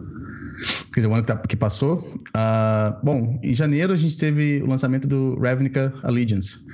[0.92, 1.98] quer dizer, o ano que, tá, passou.
[2.28, 6.64] Uh, bom, em janeiro a gente teve o lançamento do Ravnica Allegiance.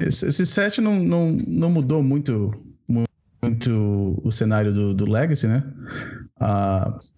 [0.00, 2.50] esse, esse set não, não, não mudou muito,
[3.42, 5.62] muito o cenário do, do Legacy, né?
[6.40, 7.11] Uh,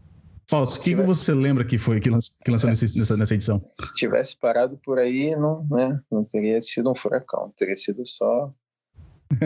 [0.49, 3.61] Fausto, o que, você lembra que foi que lançou, que lançou nesse, nessa, nessa edição?
[3.81, 8.53] Se tivesse parado por aí, não, né, não teria sido um furacão, teria sido só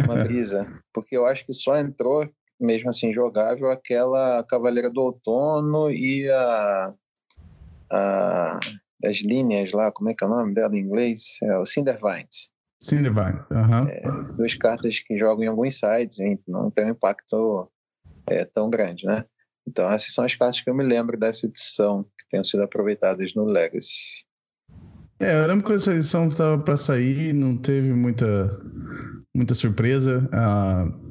[0.05, 0.67] uma brisa.
[0.93, 2.29] porque eu acho que só entrou,
[2.61, 6.95] mesmo assim, jogável, aquela Cavaleira do Outono e a,
[7.93, 8.61] a
[9.05, 11.39] as linhas lá, como é que é o nome dela em inglês?
[11.43, 12.51] É o Cindervines.
[12.81, 13.89] Cindervine, aham.
[13.89, 14.03] É,
[14.37, 16.39] duas cartas que jogam em alguns sites, hein?
[16.47, 17.71] não tem um impacto
[18.29, 19.25] é, tão grande, né?
[19.69, 23.35] Então, essas são as cartas que eu me lembro dessa edição, que tenham sido aproveitadas
[23.35, 24.25] no Legacy.
[25.21, 28.61] É, eu lembro que essa edição estava para sair, não teve muita,
[29.37, 30.27] muita surpresa.
[30.33, 31.09] Uh,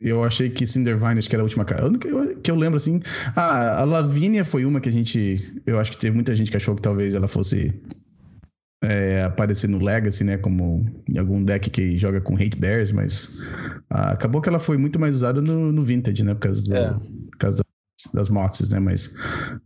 [0.00, 1.98] eu achei que Cindervine, acho que era a última carta.
[1.98, 3.00] Que que eu lembro assim.
[3.36, 5.60] Ah, a Lavínia foi uma que a gente.
[5.66, 7.74] Eu acho que teve muita gente que achou que talvez ela fosse
[8.84, 10.36] é, aparecer no Legacy, né?
[10.36, 13.40] Como em algum deck que joga com Hate Bears, mas
[13.90, 16.34] ah, acabou que ela foi muito mais usada no, no Vintage, né?
[16.34, 16.90] Por causa, do, é.
[16.90, 17.23] causa
[18.14, 18.78] das moxes, né?
[18.78, 19.14] Mas,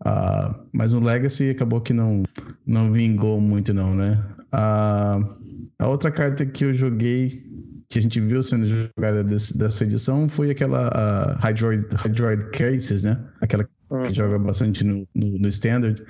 [0.06, 2.22] uh, mas no Legacy acabou que não,
[2.66, 4.24] não vingou muito, não, né?
[4.52, 7.44] Uh, a outra carta que eu joguei,
[7.88, 13.04] que a gente viu sendo jogada desse, dessa edição, foi aquela uh, Hydroid, Hydroid Cases,
[13.04, 13.22] né?
[13.40, 14.14] Aquela que uhum.
[14.14, 16.02] joga bastante no, no, no, Standard.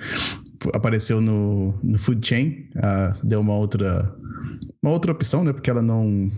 [0.73, 4.13] Apareceu no, no Food Chain, uh, deu uma outra
[4.81, 5.51] uma outra opção, né?
[5.51, 6.29] Porque ela não.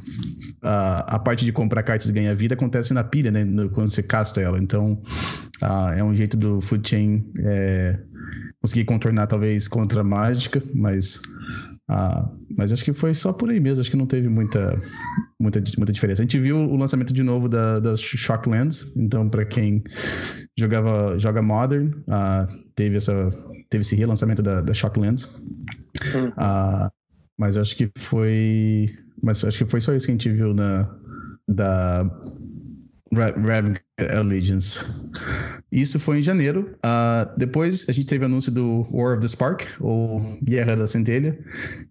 [0.63, 3.45] A, a parte de comprar cartas e ganhar vida acontece na pilha, né?
[3.72, 4.59] Quando você casta ela.
[4.59, 5.01] Então,
[5.61, 7.99] uh, é um jeito do Food Chain é,
[8.59, 11.22] conseguir contornar, talvez, contra a mágica, mas.
[11.92, 12.26] Uh,
[12.58, 14.80] mas acho que foi só por aí mesmo, acho que não teve muita,
[15.38, 16.22] muita, muita diferença.
[16.22, 19.84] A gente viu o lançamento de novo da, das Shocklands, então para quem
[20.58, 23.30] jogava, joga Modern, uh, teve, essa,
[23.70, 25.26] teve esse relançamento da, da Shocklands.
[26.14, 26.30] Uhum.
[26.30, 26.89] Uh,
[27.38, 28.86] mas acho que foi.
[29.22, 30.89] Mas acho que foi só isso que a gente viu na.
[31.48, 32.10] Da.
[33.14, 35.09] Ravnica Allegiance.
[35.72, 36.76] Isso foi em janeiro.
[36.78, 40.88] Uh, depois a gente teve o anúncio do War of the Spark, ou Guerra da
[40.88, 41.38] Centelha,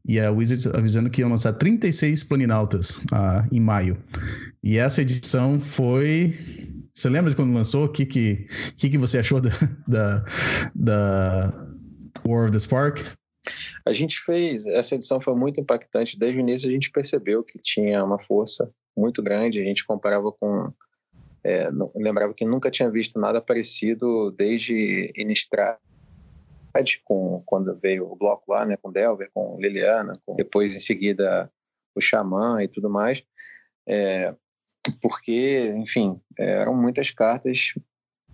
[0.07, 4.03] e a Wizards avisando que iam lançar 36 Planinautas uh, em maio.
[4.63, 6.35] E essa edição foi.
[6.93, 7.85] Você lembra de quando lançou?
[7.85, 8.47] O que, que,
[8.77, 9.51] que, que você achou da,
[9.87, 10.25] da,
[10.75, 11.69] da
[12.27, 13.01] War of the Spark?
[13.87, 16.19] A gente fez, essa edição foi muito impactante.
[16.19, 19.61] Desde o início a gente percebeu que tinha uma força muito grande.
[19.61, 20.73] A gente comparava com
[21.43, 25.79] é, não, lembrava que nunca tinha visto nada parecido desde Innistrad,
[27.05, 31.51] com, quando veio o bloco lá, né, com Delver, com Liliana, com, depois em seguida
[31.95, 33.23] o Xamã e tudo mais,
[33.89, 34.35] é,
[35.03, 37.75] porque, enfim, eram muitas cartas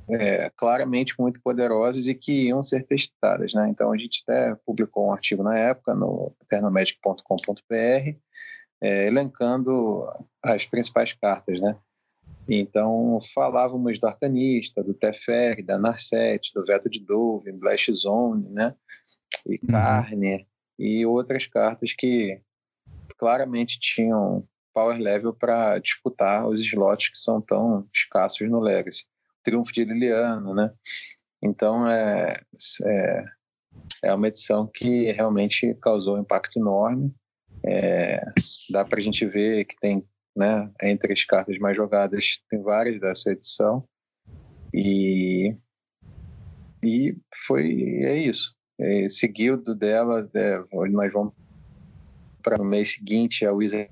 [0.08, 3.68] é, claramente muito poderosas e que iam ser testadas, né?
[3.68, 8.16] Então a gente até publicou um artigo na época no eternomagic.com.br
[8.80, 10.06] é, elencando
[10.42, 11.76] as principais cartas, né?
[12.48, 18.74] Então, falávamos do Arcanista, do Teferi, da Narset, do Veto de Dove, Blast Zone, né?
[19.44, 19.68] E uhum.
[19.68, 20.46] Carne,
[20.78, 22.40] e outras cartas que
[23.18, 29.04] claramente tinham power level para disputar os slots que são tão escassos no Legacy.
[29.42, 30.72] Triunfo de Liliana, né?
[31.42, 32.36] Então, é,
[32.84, 33.24] é,
[34.04, 37.14] é uma edição que realmente causou um impacto enorme.
[37.64, 38.20] É,
[38.70, 40.06] dá para a gente ver que tem
[40.36, 40.70] né?
[40.82, 43.82] Entre as cartas mais jogadas, tem várias dessa edição.
[44.74, 45.56] E,
[46.84, 47.16] e
[47.46, 47.64] foi
[48.02, 48.54] é isso.
[48.78, 51.32] É, seguido dela, é, nós vamos
[52.42, 53.90] para o mês seguinte, a Wizard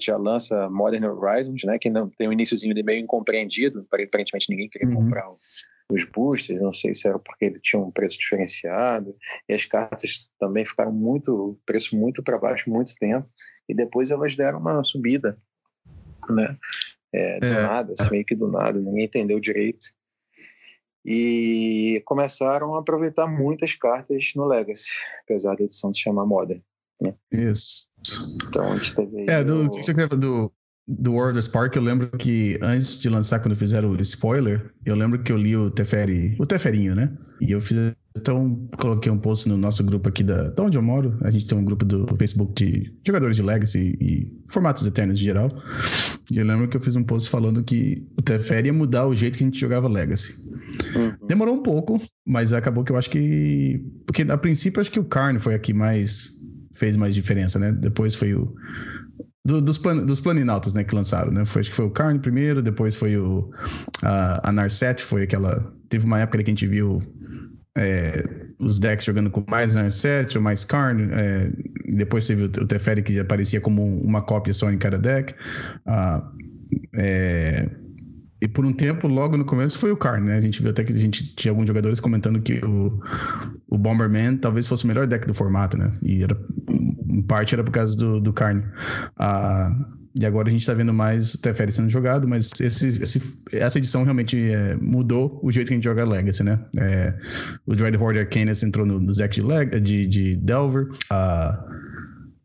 [0.00, 1.78] já lança Modern Horizons, né?
[1.78, 3.86] Que não tem um iníciozinho de meio incompreendido.
[3.92, 4.94] Aparentemente ninguém queria uhum.
[4.94, 6.62] comprar os boosters.
[6.62, 9.14] Não sei se era porque ele tinha um preço diferenciado.
[9.46, 13.28] E as cartas também ficaram muito preço muito para baixo muito tempo
[13.68, 15.38] e depois elas deram uma subida,
[16.30, 16.56] né?
[17.14, 17.62] É, do é.
[17.62, 19.86] nada, assim, meio que do nada, ninguém entendeu direito.
[21.04, 24.92] E começaram a aproveitar muitas cartas no Legacy,
[25.24, 26.62] apesar da edição se chamar Modern.
[27.00, 27.14] Né?
[27.30, 27.88] Isso.
[28.48, 29.28] Então a gente teve.
[29.28, 30.52] É, do, o do,
[30.86, 34.94] do World of Spark, eu lembro que antes de lançar, quando fizeram o spoiler, eu
[34.94, 37.16] lembro que eu li o Teferi, o Teferinho, né?
[37.40, 40.82] E eu fiz então, coloquei um post no nosso grupo aqui da, da onde eu
[40.82, 41.16] moro.
[41.22, 45.22] A gente tem um grupo do Facebook de jogadores de Legacy e formatos eternos em
[45.22, 45.48] geral.
[46.30, 49.14] E eu lembro que eu fiz um post falando que o Teferi ia mudar o
[49.14, 50.46] jeito que a gente jogava Legacy.
[50.94, 51.26] Uhum.
[51.26, 53.82] Demorou um pouco, mas acabou que eu acho que.
[54.06, 56.42] Porque a princípio, acho que o Karn foi a que mais
[56.74, 57.72] fez mais diferença, né?
[57.72, 58.54] Depois foi o.
[59.44, 61.44] Do, dos, plan, dos planinautas, né, que lançaram, né?
[61.44, 63.50] Foi, acho que foi o Karn primeiro, depois foi o
[64.00, 65.74] a, a Narset, foi aquela...
[65.88, 67.02] Teve uma época que a gente viu
[67.76, 68.22] é,
[68.60, 71.50] os decks jogando com mais Narset mais Karn, é,
[71.96, 75.34] depois você viu o Teferi que aparecia como uma cópia só em cada deck.
[75.86, 76.22] Ah,
[76.94, 77.68] é,
[78.42, 80.36] e por um tempo, logo no começo, foi o Karn, né?
[80.36, 83.00] A gente viu até que a gente tinha alguns jogadores comentando que o,
[83.68, 85.92] o Bomberman talvez fosse o melhor deck do formato, né?
[86.02, 86.36] E era,
[87.08, 88.64] em parte era por causa do, do Karn.
[89.16, 89.70] Ah,
[90.14, 93.78] e agora a gente está vendo mais o Teferi sendo jogado, mas esse, esse, essa
[93.78, 96.58] edição realmente é, mudou o jeito que a gente joga Legacy, né?
[96.78, 97.14] É,
[97.66, 100.88] o Dreadhorde Arcanus entrou no, no deck de, Leg, de, de Delver.
[101.10, 101.64] Ah,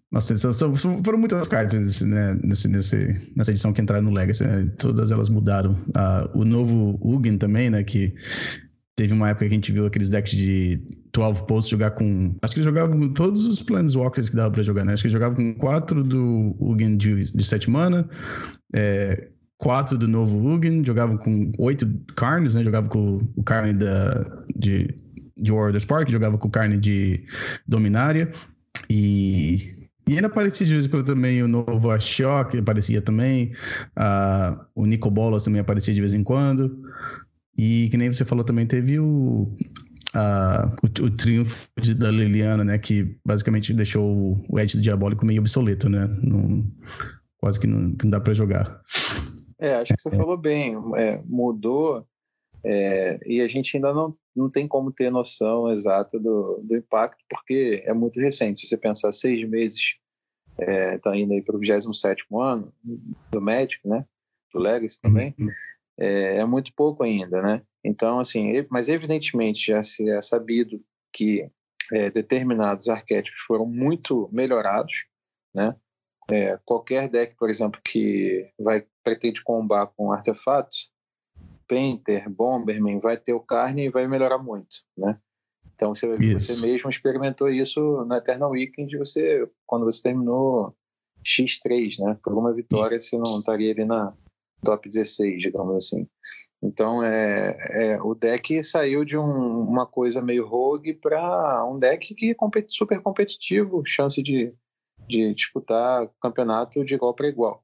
[0.09, 0.35] nossa,
[1.03, 4.71] foram muitas cartas nesse, né, nesse, nesse, nessa edição que entraram no Legacy, né?
[4.77, 5.73] todas elas mudaram.
[5.73, 8.13] Uh, o novo Ugin também, né, que
[8.97, 10.81] teve uma época que a gente viu aqueles decks de
[11.13, 12.35] 12 posts jogar com.
[12.41, 14.93] Acho que eles jogavam com todos os Planeswalkers que dava pra jogar, né?
[14.93, 18.09] Acho que eles jogavam com 4 do Ugin de, de 7 mana,
[18.73, 19.29] é,
[19.59, 22.63] 4 do novo Ugin, jogavam com 8 Carnes, né?
[22.63, 24.95] Jogavam com o Carne da, de,
[25.37, 27.23] de the Spark, jogava com Carne de
[27.67, 28.33] Dominária.
[28.89, 29.77] E
[30.07, 33.51] e ainda aparecia de vez em quando também o novo Ashok, aparecia também.
[33.97, 36.81] Uh, o Nico Bolas também aparecia de vez em quando.
[37.57, 39.47] E que nem você falou também, teve o,
[40.13, 42.77] o, o, triunfo da Liliana, né?
[42.77, 46.07] Que basicamente deixou o Edge do Diabólico meio obsoleto, né?
[46.21, 46.63] Não,
[47.37, 48.81] quase que não, que não dá para jogar.
[49.59, 50.17] É, acho que você é.
[50.17, 50.75] falou bem.
[50.95, 52.05] É, mudou
[52.63, 57.23] é, e a gente ainda não, não tem como ter noção exata do, do impacto,
[57.29, 58.61] porque é muito recente.
[58.61, 59.95] Se você pensar seis meses,
[60.59, 62.73] está é, indo aí para o 27 ano
[63.31, 64.05] do médico, né?
[64.53, 65.49] Do Legacy também, uhum.
[65.99, 67.61] É, é, muito pouco ainda, né?
[67.83, 71.49] Então, assim, mas evidentemente já se é sabido que
[71.91, 75.05] é, determinados arquétipos foram muito melhorados,
[75.53, 75.75] né?
[76.29, 80.91] É, qualquer deck, por exemplo, que vai pretende combar com artefatos,
[81.67, 85.17] Painter, Bomberman, vai ter o carne e vai melhorar muito, né?
[85.73, 90.75] Então você, você mesmo experimentou isso na Eternal Weekend, você, quando você terminou
[91.25, 92.17] X3, né?
[92.23, 94.13] Por uma vitória você não estaria ali na,
[94.63, 96.07] top 16, digamos assim.
[96.61, 102.13] Então, é, é, o deck saiu de um, uma coisa meio rogue para um deck
[102.15, 104.53] que é competi super competitivo, chance de,
[105.07, 107.63] de disputar campeonato de igual para igual.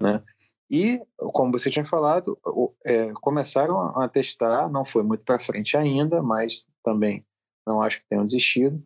[0.00, 0.22] Né?
[0.70, 2.38] E, como você tinha falado,
[2.84, 7.24] é, começaram a testar, não foi muito para frente ainda, mas também
[7.66, 8.82] não acho que tenham desistido,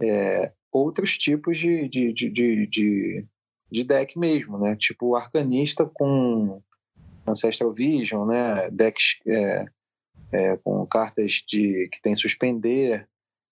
[0.00, 3.26] é, outros tipos de, de, de, de,
[3.70, 4.76] de, deck mesmo, né?
[4.76, 6.60] Tipo o Arcanista com
[7.26, 8.70] Ancestral Vision, né?
[8.70, 9.66] Decks é,
[10.32, 13.08] é, com cartas de, que tem suspender.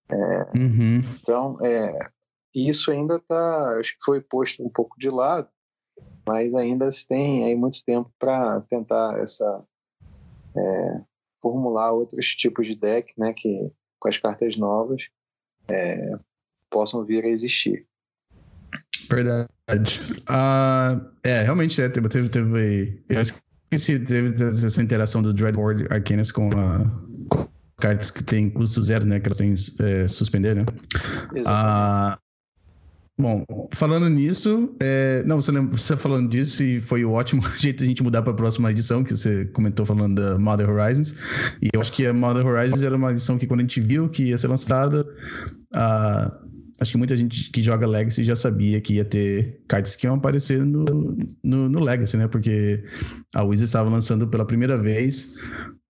[0.09, 1.01] É, uhum.
[1.21, 2.09] Então, é,
[2.53, 5.47] isso ainda está, acho que foi posto um pouco de lado,
[6.27, 9.63] mas ainda se tem aí muito tempo para tentar essa
[10.55, 11.01] é,
[11.41, 15.03] formular outros tipos de deck, né, que com as cartas novas
[15.67, 16.11] é,
[16.69, 17.87] possam vir a existir.
[19.09, 19.99] Verdade.
[20.29, 23.43] Uh, é, realmente, é, teve, teve, teve, eu esqueci,
[23.77, 26.85] teve essa interação do Dreadboard Arcanus com, a,
[27.29, 27.47] com
[27.77, 29.53] cartas que tem custo zero, né, que elas têm
[29.85, 30.65] é, suspender, né?
[31.35, 32.17] Exatamente.
[32.19, 32.23] Uh,
[33.15, 35.23] Bom, falando nisso, é...
[35.23, 38.23] não, você, lembra, você falando disso e foi o ótimo jeito de a gente mudar
[38.23, 41.15] para a próxima edição, que você comentou falando da Modern Horizons.
[41.61, 44.09] E eu acho que a Modern Horizons era uma edição que quando a gente viu
[44.09, 45.05] que ia ser lançada,
[46.83, 50.15] acho que muita gente que joga Legacy já sabia que ia ter cartas que iam
[50.15, 50.85] aparecer no,
[51.43, 52.27] no, no Legacy, né?
[52.27, 52.83] Porque
[53.33, 55.35] a Wizards estava lançando pela primeira vez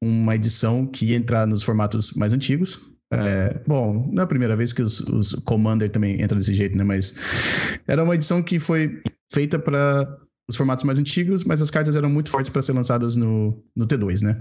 [0.01, 4.55] uma edição que ia entrar nos formatos mais antigos, é, bom, não é a primeira
[4.55, 6.83] vez que os, os Commander também entra desse jeito, né?
[6.83, 10.17] Mas era uma edição que foi feita para
[10.47, 13.87] os formatos mais antigos, mas as cartas eram muito fortes para ser lançadas no, no
[13.87, 14.39] T2, né?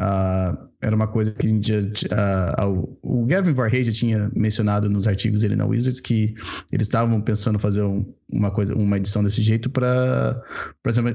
[0.00, 5.42] Uh, era uma coisa que uh, uh, o Gavin Varhey já tinha mencionado nos artigos
[5.42, 6.34] dele na Wizards que
[6.72, 10.42] eles estavam pensando fazer um, uma coisa, uma edição desse jeito para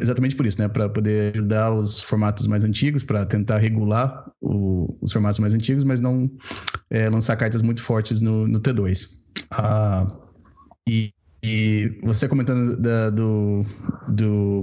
[0.02, 0.70] exatamente por isso, né?
[0.70, 5.84] Para poder ajudar os formatos mais antigos, para tentar regular o, os formatos mais antigos,
[5.84, 6.32] mas não
[6.90, 9.08] é, lançar cartas muito fortes no, no T2.
[10.90, 11.14] e
[11.44, 13.62] e você comentando da, do,
[14.08, 14.62] do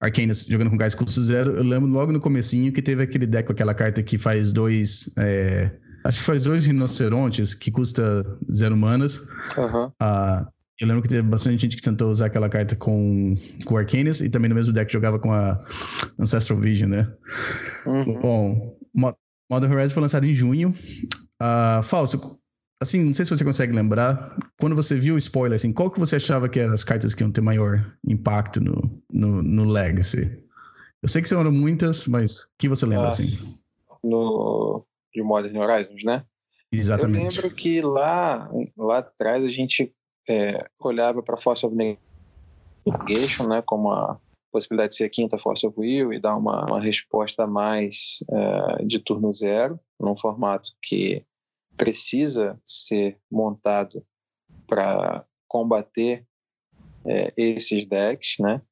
[0.00, 3.46] Arcanus jogando com gás custo zero, eu lembro logo no comecinho que teve aquele deck
[3.46, 5.12] com aquela carta que faz dois...
[5.18, 5.70] É,
[6.04, 9.26] acho que faz dois rinocerontes que custa zero manas.
[9.56, 9.90] Uhum.
[10.00, 10.46] Ah,
[10.78, 13.34] eu lembro que teve bastante gente que tentou usar aquela carta com,
[13.64, 15.58] com o Arcanus e também no mesmo deck jogava com a
[16.18, 17.10] Ancestral Vision, né?
[17.86, 18.18] Uhum.
[18.20, 18.78] Bom,
[19.50, 20.74] Modern Horizon foi lançado em junho.
[21.42, 22.38] Uh, Falso,
[22.80, 26.00] assim, não sei se você consegue lembrar, quando você viu o spoiler, assim, qual que
[26.00, 30.42] você achava que eram as cartas que iam ter maior impacto no, no, no Legacy?
[31.02, 33.38] Eu sei que são muitas, mas que você lembra, ah, assim?
[34.02, 36.24] No, de Modern Horizons, né?
[36.70, 37.36] Exatamente.
[37.36, 39.94] Eu lembro que lá, lá atrás a gente
[40.28, 44.18] é, olhava para Force of Negation, né, como a
[44.52, 48.84] possibilidade de ser a quinta Force of Will e dar uma, uma resposta mais é,
[48.84, 51.24] de turno zero, num formato que
[51.76, 54.04] precisa ser montado
[54.66, 56.26] para combater
[57.06, 58.62] é, esses decks, né?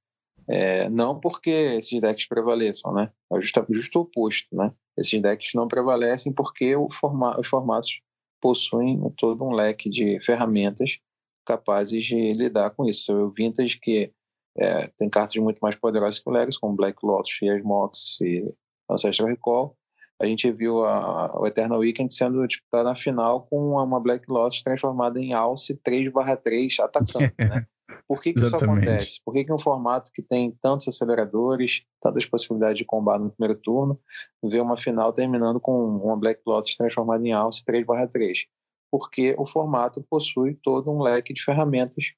[0.47, 3.11] É, não porque esses decks prevaleçam, né?
[3.33, 4.73] É justo, justo o oposto, né?
[4.97, 8.01] Esses decks não prevalecem porque forma, os formatos
[8.41, 10.99] possuem todo um leque de ferramentas
[11.47, 13.13] capazes de lidar com isso.
[13.13, 14.13] O Vintage que
[14.57, 18.53] é, tem cartas muito mais poderosas que o Legacy, como Black Lotus, Fear Mox e
[18.89, 19.77] Ancestral Recall,
[20.25, 24.63] a gente viu a, o Eternal Weekend sendo disputada na final com uma Black Lotus
[24.63, 27.67] transformada em Alce 3/3 atacando, né?
[28.09, 29.21] Por que, que isso acontece?
[29.25, 33.59] Por que, que um formato que tem tantos aceleradores, tantas possibilidades de combate no primeiro
[33.61, 33.99] turno,
[34.43, 38.47] vê uma final terminando com uma Black Lotus transformada em Alce 3/3?
[38.91, 42.13] Porque o formato possui todo um leque de ferramentas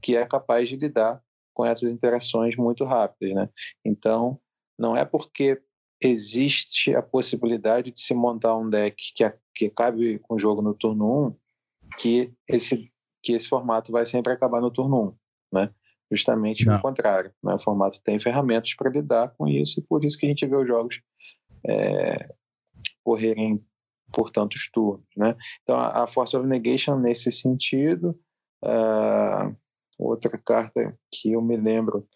[0.00, 1.22] que é capaz de lidar
[1.54, 3.48] com essas interações muito rápidas, né?
[3.84, 4.38] Então,
[4.78, 5.62] não é porque
[6.08, 9.24] existe a possibilidade de se montar um deck que,
[9.54, 11.36] que cabe com o jogo no turno 1,
[11.98, 12.90] que esse,
[13.22, 15.16] que esse formato vai sempre acabar no turno
[15.52, 15.74] 1, né?
[16.10, 16.76] Justamente Não.
[16.76, 17.32] o contrário.
[17.42, 17.54] Né?
[17.54, 20.56] O formato tem ferramentas para lidar com isso e por isso que a gente vê
[20.56, 21.00] os jogos
[21.66, 22.34] é,
[23.02, 23.64] correrem
[24.12, 25.34] por tantos turnos, né?
[25.62, 28.16] Então, a Force of Negation, nesse sentido,
[28.64, 29.54] uh,
[29.98, 32.06] outra carta que eu me lembro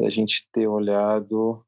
[0.00, 1.64] da gente ter olhado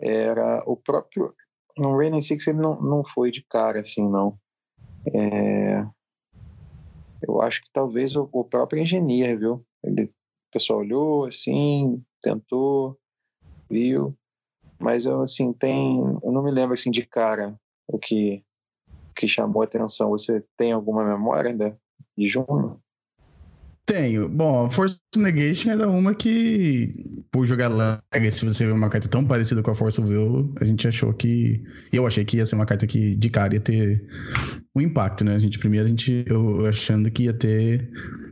[0.00, 1.34] era o próprio.
[1.76, 4.38] No Rain Six ele não, não foi de cara assim, não.
[5.14, 5.86] É,
[7.26, 9.66] eu acho que talvez o, o próprio engenheiro, viu?
[9.84, 12.98] Ele, o pessoal olhou assim, tentou,
[13.68, 14.16] viu,
[14.78, 18.44] mas eu assim tem, eu não me lembro assim de cara o que
[19.14, 20.10] que chamou a atenção.
[20.10, 21.78] Você tem alguma memória ainda
[22.16, 22.80] de junho?
[23.90, 24.28] Tenho.
[24.28, 27.68] Bom, a Force Negation era uma que, por jogar
[28.14, 31.60] Legacy, você vê uma carta tão parecida com a Force Will, a gente achou que.
[31.92, 34.00] Eu achei que ia ser uma carta que de cara ia ter
[34.76, 35.34] um impacto, né?
[35.34, 37.90] A gente, primeiro, a gente, eu achando que ia ter.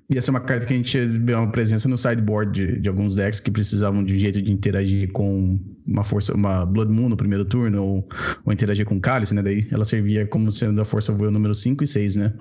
[0.08, 2.88] Ia ser uma carta que a gente ia ver uma presença no sideboard de, de
[2.88, 7.08] alguns decks que precisavam de um jeito de interagir com uma força, uma Blood Moon
[7.08, 8.08] no primeiro turno, ou,
[8.44, 9.42] ou interagir com Cálice, né?
[9.42, 12.32] Daí ela servia como sendo a Força Will número 5 e 6, né?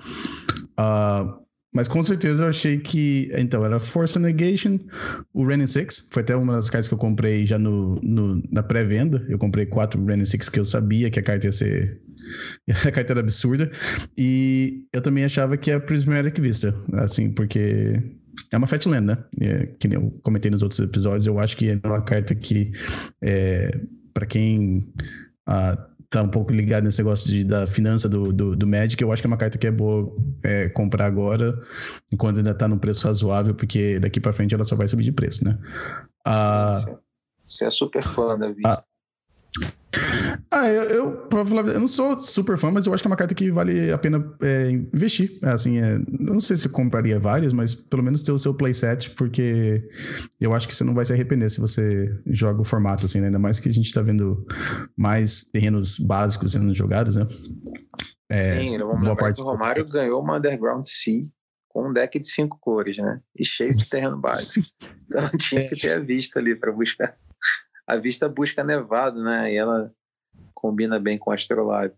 [0.79, 3.29] Uh, mas com certeza eu achei que.
[3.37, 4.79] Então, era Force Negation,
[5.33, 6.09] o Renin 6.
[6.11, 9.25] Foi até uma das cartas que eu comprei já no, no na pré-venda.
[9.29, 12.01] Eu comprei quatro Renin 6 porque eu sabia que a carta ia ser.
[12.87, 13.69] a carta era absurda.
[14.17, 16.73] E eu também achava que a Prismatic Vista.
[16.93, 18.01] Assim, porque
[18.51, 19.17] é uma Fatland, né?
[19.41, 22.71] É, que eu comentei nos outros episódios, eu acho que é uma carta que,
[23.21, 23.71] é,
[24.13, 24.79] para quem
[25.47, 29.11] uh, tá um pouco ligado nesse negócio de, da finança do, do, do Magic, eu
[29.11, 31.53] acho que é uma carta que é boa é, comprar agora,
[32.11, 35.11] enquanto ainda tá num preço razoável, porque daqui para frente ela só vai subir de
[35.11, 35.57] preço, né?
[36.25, 36.71] Ah,
[37.45, 38.83] você é super fã da vida.
[40.51, 41.29] Ah, eu, eu,
[41.67, 43.97] eu não sou super fã, mas eu acho que é uma carta que vale a
[43.97, 45.39] pena é, investir.
[45.43, 48.37] É, assim, é, eu não sei se eu compraria várias, mas pelo menos ter o
[48.37, 49.87] seu playset, porque
[50.39, 53.27] eu acho que você não vai se arrepender se você joga o formato, assim, né?
[53.27, 54.45] Ainda mais que a gente está vendo
[54.95, 57.25] mais terrenos básicos sendo jogados, né?
[58.29, 61.23] É, Sim, vamos lembrar parte que o Romário ganhou uma Underground Sea
[61.69, 63.21] com um deck de cinco cores, né?
[63.37, 64.65] E cheio de terreno básico.
[65.07, 67.15] Então tinha que ter a vista ali para buscar
[67.87, 69.51] a vista busca nevado, né?
[69.51, 69.91] E ela
[70.53, 71.93] combina bem com o Astrolabe.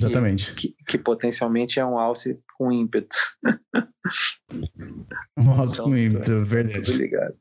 [0.00, 0.54] Exatamente.
[0.54, 3.16] Que, que, que, potencialmente é um alce com ímpeto.
[5.38, 6.82] um alce então, com ímpeto, verdade.
[6.82, 7.36] Tudo ligado.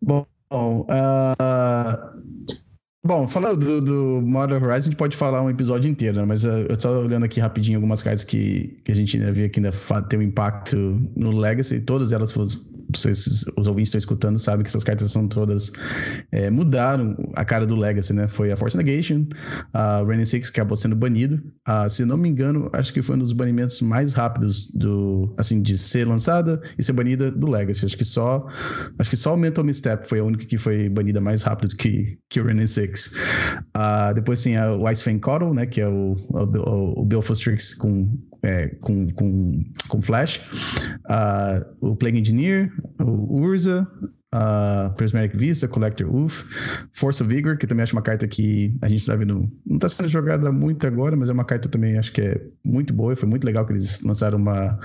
[0.00, 1.34] Bom, uh,
[3.04, 6.24] Bom, falando do, do Modern Horizon, a gente pode falar um episódio inteiro, né?
[6.24, 9.48] mas eh, eu tô olhando aqui rapidinho algumas cartas que, que a gente ainda vê
[9.48, 9.72] que ainda
[10.08, 10.76] tem um impacto
[11.16, 11.80] no Legacy.
[11.80, 15.72] Todas elas, vocês, os ouvintes estão escutando, sabem que essas cartas são todas.
[16.30, 18.28] É, mudaram a cara do Legacy, né?
[18.28, 19.26] Foi a Force Negation,
[19.72, 21.42] a Renin Six acabou sendo banido.
[21.64, 25.60] A, se não me engano, acho que foi um dos banimentos mais rápidos do, assim,
[25.60, 27.84] de ser lançada e ser banida do Legacy.
[27.84, 28.46] Acho que só,
[28.98, 32.16] acho que só o Mental Misstep foi a única que foi banida mais rápido que,
[32.28, 32.91] que o Renin Six.
[33.76, 35.66] Uh, depois tem o Ice Fang Coddle, né?
[35.66, 40.38] Que é o, o, o Belfast Tricks com, é, com, com, com Flash.
[41.08, 43.86] Uh, o Plague Engineer, o Urza,
[44.34, 46.44] Uh, Prismatic Vista, Collector Wolf,
[46.94, 49.76] Force of Vigor, que também acho uma carta que a gente tá sabe no, não
[49.76, 53.14] está sendo jogada muito agora, mas é uma carta também acho que é muito boa.
[53.14, 54.80] Foi muito legal que eles lançaram uma,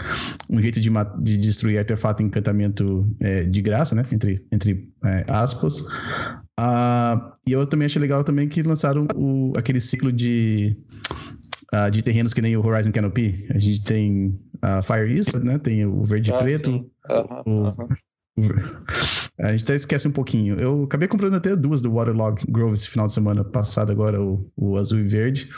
[0.50, 4.04] um jeito de, de destruir artefato e encantamento é, de graça, né?
[4.12, 5.82] Entre, entre é, aspas.
[6.60, 10.76] Uh, e eu também achei legal também que lançaram o, aquele ciclo de
[11.74, 13.46] uh, de terrenos que nem o Horizon Canopy.
[13.54, 15.58] A gente tem a Fire East, né?
[15.60, 16.90] Tem o verde ah, preto.
[17.46, 17.74] o,
[19.40, 20.60] A gente até esquece um pouquinho.
[20.60, 24.50] Eu acabei comprando até duas do Waterlog Grove esse final de semana passado, agora o,
[24.56, 25.50] o azul e verde.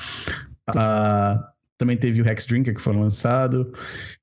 [0.69, 1.41] Uh,
[1.79, 3.71] também teve o Hex Drinker que foi lançado.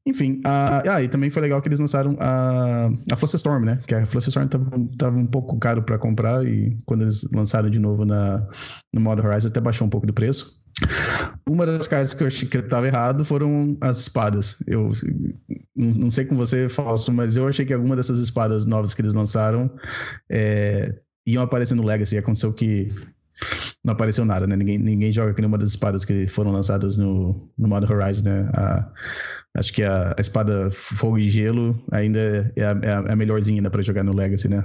[0.07, 3.80] Enfim, uh, ah, e também foi legal que eles lançaram a, a Storm, né?
[3.86, 7.80] Que a Storm tava, tava um pouco caro para comprar e quando eles lançaram de
[7.80, 8.46] novo na,
[8.92, 10.62] no Modern Horizon até baixou um pouco do preço.
[11.48, 14.62] Uma das cartas que eu achei que estava errado foram as espadas.
[14.66, 14.90] Eu
[15.74, 19.14] não sei com você, Falso, mas eu achei que alguma dessas espadas novas que eles
[19.14, 19.70] lançaram
[20.30, 20.94] é,
[21.26, 22.18] iam aparecer no Legacy.
[22.18, 22.92] Aconteceu que
[23.87, 24.57] não apareceu nada, né?
[24.57, 28.51] Ninguém, ninguém joga com nenhuma das espadas que foram lançadas no, no Horizon, né?
[28.53, 28.93] A,
[29.55, 33.62] acho que a, a, espada Fogo e Gelo ainda é a, é a é melhorzinha
[33.62, 34.61] né, para jogar no Legacy, né?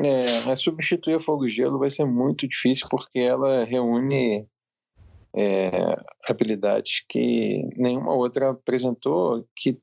[0.00, 4.46] É, substituir a Fogo e Gelo vai ser muito difícil porque ela reúne
[5.36, 5.70] é,
[6.26, 9.78] habilidades que nenhuma outra apresentou que,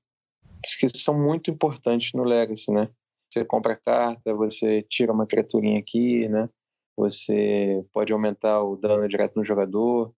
[0.80, 2.90] que são muito importantes no Legacy, né?
[3.32, 6.50] Você compra carta, você tira uma criaturinha aqui, né?
[6.98, 10.14] Você pode aumentar o dano direto no jogador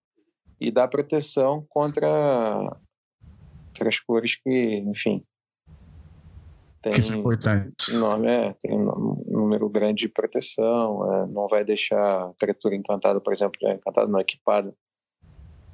[0.60, 2.78] e dá proteção contra
[3.70, 5.24] outras cores que, enfim,
[6.82, 7.96] tem que é importante.
[7.96, 13.20] Nome, é, tem um número grande de proteção, é, não vai deixar a criatura encantada,
[13.20, 14.74] por exemplo, encantada não equipada,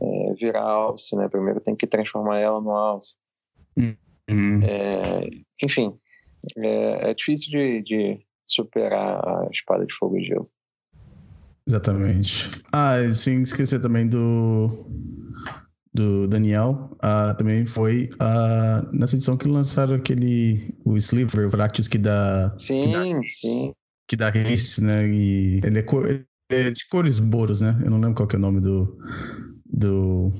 [0.01, 1.27] é, virar alce, né?
[1.27, 3.15] Primeiro tem que transformar ela no alce.
[3.77, 4.63] Uhum.
[4.63, 5.29] É,
[5.63, 5.97] enfim,
[6.57, 10.49] é, é difícil de, de, superar a espada de fogo e gelo.
[11.67, 12.49] Exatamente.
[12.71, 14.87] Ah, sem esquecer também do
[15.93, 21.87] do Daniel, uh, também foi uh, nessa edição que lançaram aquele o Sliver, o Fractus
[21.87, 23.73] que dá sim, que dá, sim.
[24.07, 25.07] que dá haste, né?
[25.07, 27.79] E ele é, cor, é de cores boros, né?
[27.83, 28.97] Eu não lembro qual que é o nome do
[29.65, 30.31] do,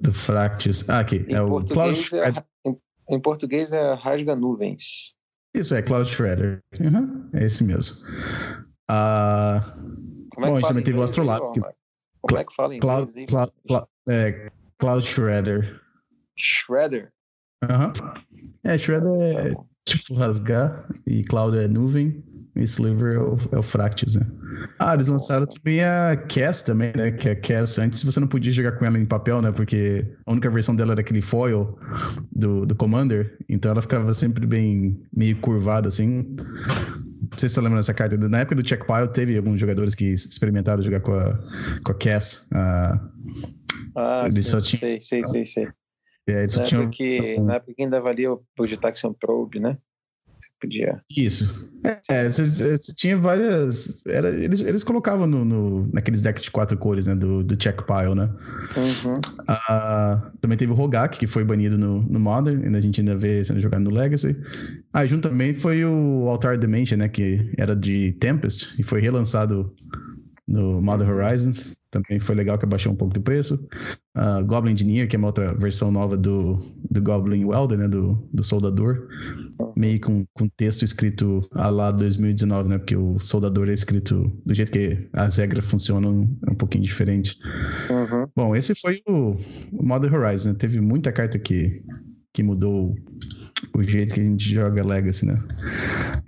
[0.00, 0.88] do Fractus.
[0.90, 1.24] Ah, aqui.
[1.28, 2.32] Em é o português é,
[2.66, 2.76] em,
[3.10, 5.14] em, português é Rasga Nuvens.
[5.54, 6.62] Isso, é Cloud Shredder.
[6.80, 7.96] Uhum, é esse mesmo.
[8.90, 10.05] Uh,
[10.36, 11.40] Como é bom, a gente também teve o Astrolab.
[12.20, 13.30] Como é que fala em Cloud, inglês?
[13.30, 15.80] Cloud, Cloud, é, Cloud Shredder.
[16.36, 17.10] Shredder?
[17.64, 17.86] Aham.
[18.02, 18.52] Uhum.
[18.62, 22.22] É, Shredder é tá tipo rasgar e Cloud é nuvem.
[22.54, 24.26] E Sliver é o, é o Fractus, né?
[24.78, 27.12] Ah, eles lançaram também a Cass também, né?
[27.12, 29.52] Que a Cass, antes você não podia jogar com ela em papel, né?
[29.52, 31.78] Porque a única versão dela era aquele foil
[32.32, 33.36] do, do Commander.
[33.46, 36.34] Então ela ficava sempre bem meio curvada, assim.
[37.30, 38.16] Não sei se você lembra dessa carta.
[38.16, 41.38] Na época do Checkpile, teve alguns jogadores que experimentaram jogar com a,
[41.84, 42.48] com a Cass.
[43.94, 44.80] ah, sim, só tinha...
[44.80, 45.68] sei, sei, sei, sei.
[46.28, 46.80] É, na, tinha...
[46.80, 49.78] época que, na época que ainda valia o Projection Probe, né?
[50.46, 51.00] Você podia.
[51.10, 51.70] Isso.
[52.08, 54.00] É, você, você tinha várias.
[54.06, 57.14] Era, eles, eles colocavam no, no, naqueles decks de quatro cores, né?
[57.14, 58.30] Do, do check pile, né?
[58.76, 59.14] Uhum.
[59.16, 63.16] Uh, também teve o Rogak, que foi banido no, no Modern, ainda a gente ainda
[63.16, 64.36] vê sendo jogado no Legacy.
[64.92, 67.08] Ah, junto também foi o Altar Dimension, né?
[67.08, 69.74] Que era de Tempest e foi relançado
[70.46, 71.74] no Modern Horizons.
[72.02, 73.54] Também foi legal que abaixou um pouco do preço.
[74.16, 76.58] Uh, Goblin Engineer, que é uma outra versão nova do,
[76.90, 77.88] do Goblin Welder, né?
[77.88, 79.08] Do, do Soldador.
[79.76, 82.78] Meio com, com texto escrito a lá 2019, né?
[82.78, 87.36] Porque o Soldador é escrito do jeito que as regras funcionam, é um pouquinho diferente.
[87.90, 88.26] Uhum.
[88.34, 89.36] Bom, esse foi o,
[89.72, 90.54] o Modern Horizons, né?
[90.58, 91.82] Teve muita carta que,
[92.32, 92.94] que mudou
[93.74, 95.42] o jeito que a gente joga Legacy, né?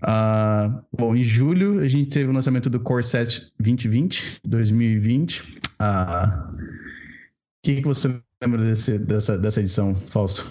[0.02, 5.57] Uh, bom, em julho a gente teve o lançamento do Core Set 2020, 2020.
[5.80, 10.42] O que, que você lembra desse, dessa, dessa edição, Fausto?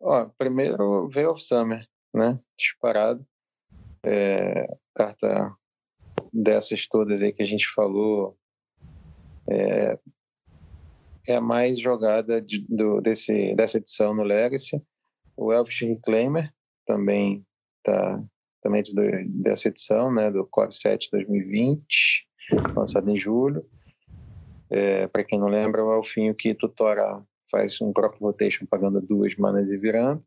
[0.00, 2.38] Ó, primeiro Veil of Summer, né?
[2.58, 3.24] Disparado.
[4.04, 5.54] É, carta
[6.32, 8.36] dessas todas aí que a gente falou
[9.48, 9.98] é,
[11.28, 14.82] é a mais jogada de, do, desse, dessa edição no Legacy.
[15.36, 16.52] O Elvish Reclaimer
[16.86, 17.46] também
[17.78, 18.22] está
[18.62, 18.92] também de,
[19.24, 22.28] dessa edição, né, do Core 7 2020,
[22.76, 23.68] lançado em julho.
[24.72, 29.00] É, Para quem não lembra, é o Elfinho que tutora faz um crop rotation pagando
[29.00, 30.24] duas manas e virando.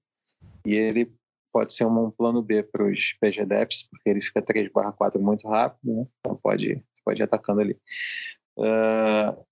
[0.63, 1.11] E ele
[1.51, 5.47] pode ser um, plano B para os PG Depths, porque ele fica 3 4 muito
[5.47, 6.05] rápido, né?
[6.19, 7.77] então pode, pode ir atacando ali.
[8.57, 9.45] Uh,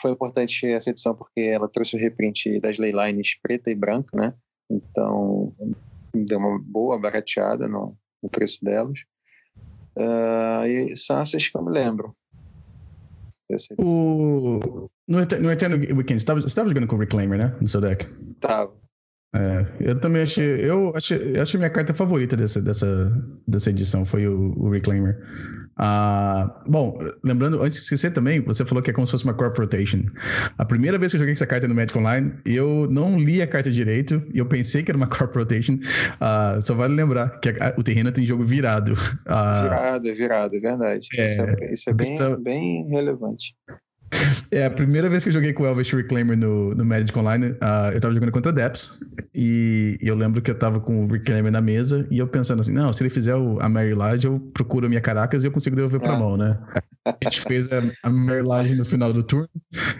[0.00, 4.34] foi importante essa edição porque ela trouxe o reprint das leylines preta e branca, né?
[4.70, 5.54] Então
[6.14, 9.00] deu uma boa barateada no, no preço delas.
[9.96, 12.14] Uh, e são essas que eu me lembro.
[13.78, 14.88] O...
[15.06, 17.56] No, no Eternal Weekend, você estava jogando com o Reclaimer, né?
[17.60, 18.06] No seu deck?
[18.40, 18.81] Tava.
[19.34, 20.44] É, eu também achei.
[20.62, 23.10] Eu achei, achei minha carta favorita dessa, dessa,
[23.48, 25.18] dessa edição foi o, o Reclaimer.
[25.76, 29.32] Ah, bom, lembrando, antes de esquecer também, você falou que é como se fosse uma
[29.32, 30.02] Crop Rotation.
[30.58, 33.46] A primeira vez que eu joguei essa carta no Magic Online, eu não li a
[33.46, 35.78] carta direito e eu pensei que era uma Crop Rotation.
[36.20, 38.92] Ah, só vale lembrar que a, o terreno tem jogo virado.
[39.26, 41.08] Ah, virado, é virado, é verdade.
[41.16, 42.36] É, isso é, isso é bem, tá...
[42.36, 43.56] bem relevante.
[44.50, 47.52] É a primeira vez que eu joguei com o Elvish Reclaimer no, no Magic Online.
[47.52, 49.00] Uh, eu tava jogando contra Depths.
[49.34, 52.06] E eu lembro que eu tava com o Reclaimer na mesa.
[52.10, 54.88] E eu pensando assim: não, se ele fizer o, a Mary Lage, eu procuro a
[54.88, 56.18] minha Caracas e eu consigo devolver pra é.
[56.18, 56.58] mão, né?
[57.04, 59.48] A gente fez a, a Mary Lage no final do turno.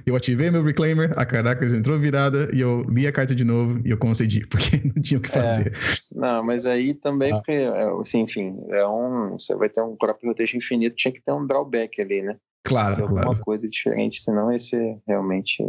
[0.07, 2.51] Eu ativei meu Reclaimer, a Caracas entrou virada.
[2.53, 5.31] E eu li a carta de novo e eu concedi, porque não tinha o que
[5.31, 5.33] é.
[5.33, 5.69] fazer.
[5.69, 6.19] É.
[6.19, 7.37] Não, mas aí também, ah.
[7.37, 9.39] porque, é, assim, enfim, é um.
[9.39, 12.37] Você vai ter um próprio rotation infinito, tinha que ter um drawback ali, né?
[12.65, 13.41] Claro, alguma claro.
[13.41, 15.63] coisa diferente, senão esse realmente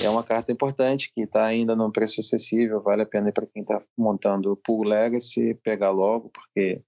[0.00, 3.62] é uma carta importante que está ainda num preço acessível, vale a pena para quem
[3.62, 6.82] está montando o Pool Legacy pegar logo, porque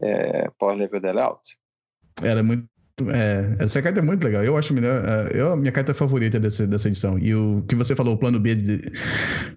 [0.00, 1.56] é Power Level Del Out.
[2.22, 2.68] Era muito
[3.02, 4.44] é, essa carta é muito legal.
[4.44, 5.04] Eu acho melhor.
[5.04, 7.18] É, eu, a minha carta favorita dessa, dessa edição.
[7.18, 8.54] E o que você falou, o plano B.
[8.54, 8.92] De,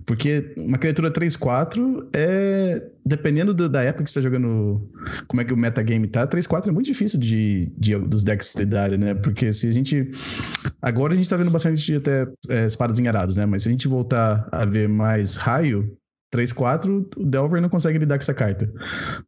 [0.06, 2.84] porque uma criatura 3-4 é.
[3.06, 4.90] Dependendo do, da época que você está jogando.
[5.28, 8.98] Como é que o metagame tá, 3-4 é muito difícil de, de, dos decks lidarem,
[8.98, 9.14] né?
[9.14, 10.10] Porque se a gente.
[10.82, 13.46] Agora a gente tá vendo bastante até é, espadas em arados, né?
[13.46, 15.96] Mas se a gente voltar a ver mais raio,
[16.34, 18.72] 3-4, o Delver não consegue lidar com essa carta.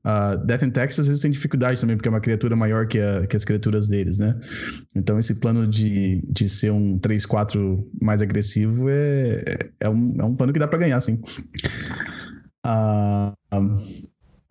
[0.05, 2.99] Uh, Death and Texas às vezes tem dificuldade também, porque é uma criatura maior que,
[2.99, 4.39] a, que as criaturas deles, né?
[4.95, 10.35] Então esse plano de, de ser um 3-4 mais agressivo é, é, um, é um
[10.35, 11.21] plano que dá para ganhar, sim.
[12.65, 13.33] Uh,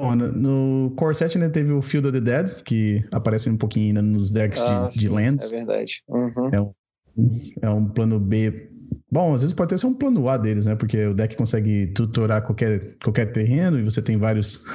[0.01, 3.89] Bom, no Core Set né, teve o Field of the Dead, que aparece um pouquinho
[3.89, 5.53] ainda nos decks ah, de, sim, de lands.
[5.53, 6.03] É verdade.
[6.09, 6.51] Uhum.
[6.53, 6.75] É, um,
[7.63, 8.68] é um plano B
[9.11, 10.75] Bom, às vezes pode até ser um plano A deles, né?
[10.75, 14.67] Porque o deck consegue tutorar qualquer, qualquer terreno e você tem vários.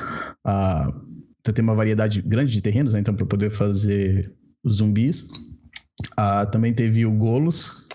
[0.46, 1.14] Uh,
[1.46, 3.00] você tem uma variedade grande de terrenos, né?
[3.00, 5.30] Então, para poder fazer os zumbis.
[6.14, 7.88] Uh, também teve o Golos,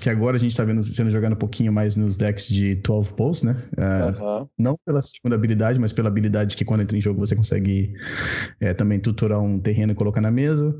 [0.00, 3.12] que agora a gente está vendo sendo jogando um pouquinho mais nos decks de 12
[3.14, 3.56] posts, né?
[3.72, 7.92] Uh, Não pela segunda habilidade, mas pela habilidade que quando entra em jogo você consegue
[8.60, 10.72] é, também tutorar um terreno e colocar na mesa.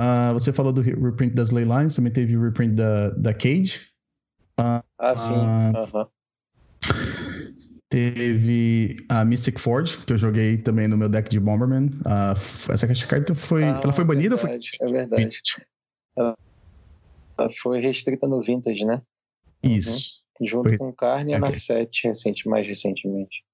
[0.00, 3.88] Uh, você falou do reprint das Leylines, também teve o reprint da, da Cage.
[4.58, 5.34] Uh, ah, sim.
[5.34, 6.08] -huh.
[7.90, 11.90] Teve a Mystic Forge, que eu joguei também no meu deck de Bomberman.
[12.06, 13.64] Uh, essa carta foi.
[13.64, 14.36] Ah, ela foi banida?
[14.36, 14.88] Verdade, foi...
[14.88, 15.38] É verdade.
[16.16, 19.02] Ela foi restrita no Vintage, né?
[19.62, 20.22] Isso.
[20.40, 20.46] Uhum.
[20.46, 20.78] Junto foi...
[20.78, 23.44] com Carne e a Narset, recente, mais recentemente.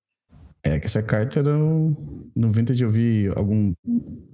[0.66, 1.56] É, que essa carta era.
[1.56, 3.72] No Vintage eu vi algum.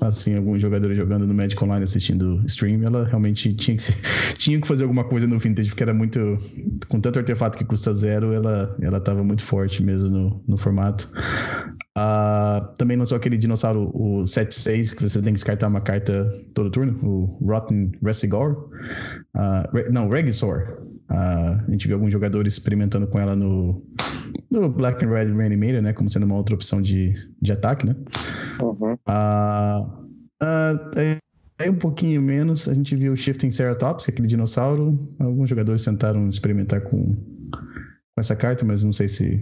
[0.00, 2.82] Assim, alguns jogadores jogando no Magic Online assistindo stream.
[2.82, 3.94] Ela realmente tinha que, ser,
[4.38, 6.38] tinha que fazer alguma coisa no Vintage, porque era muito.
[6.88, 11.12] Com tanto artefato que custa zero, ela, ela tava muito forte mesmo no, no formato.
[11.98, 16.70] Uh, também lançou aquele dinossauro, o 7-6, que você tem que descartar uma carta todo
[16.70, 18.70] turno, o Rotten Resigor.
[19.36, 20.91] Uh, não, Regisaur.
[21.12, 23.84] Uh, a gente viu alguns jogadores experimentando com ela no,
[24.50, 25.92] no Black and Red Reanimator, né?
[25.92, 27.94] Como sendo uma outra opção de, de ataque, né?
[28.58, 28.94] Uhum.
[28.94, 30.06] Uh,
[30.42, 31.20] uh,
[31.58, 34.98] aí um pouquinho menos, a gente viu o Shifting Ceratops, é aquele dinossauro.
[35.18, 39.38] Alguns jogadores tentaram experimentar com, com essa carta, mas não sei se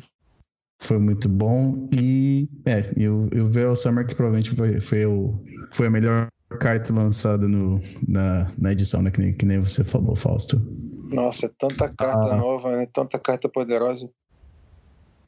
[0.83, 1.89] foi muito bom.
[1.93, 5.41] E é, eu, eu vi o Summer que provavelmente foi, foi, o,
[5.73, 6.27] foi a melhor
[6.59, 9.13] carta lançada no, na, na edição, né?
[9.13, 10.61] Que nem, que nem você falou, Fausto.
[11.11, 12.37] Nossa, é tanta carta ah.
[12.37, 12.87] nova, né?
[12.93, 14.11] Tanta carta poderosa.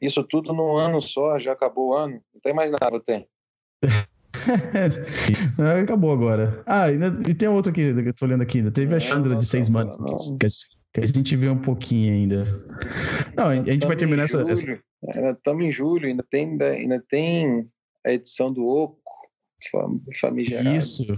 [0.01, 2.21] Isso tudo num ano só, já acabou o ano.
[2.33, 3.27] Não tem mais nada, tem.
[5.81, 6.63] acabou agora.
[6.65, 6.95] Ah, e,
[7.29, 8.59] e tem outro aqui, que eu tô olhando aqui.
[8.59, 10.47] Ainda teve a Chandra de seis manos, que,
[10.93, 12.43] que, a gente vê um pouquinho ainda.
[13.37, 14.79] Não, a gente vai terminar essa, essa.
[15.31, 17.67] Estamos em julho, ainda tem, ainda, ainda tem
[18.05, 18.99] a edição do Oco,
[20.19, 20.75] famigerado.
[20.75, 21.17] Isso.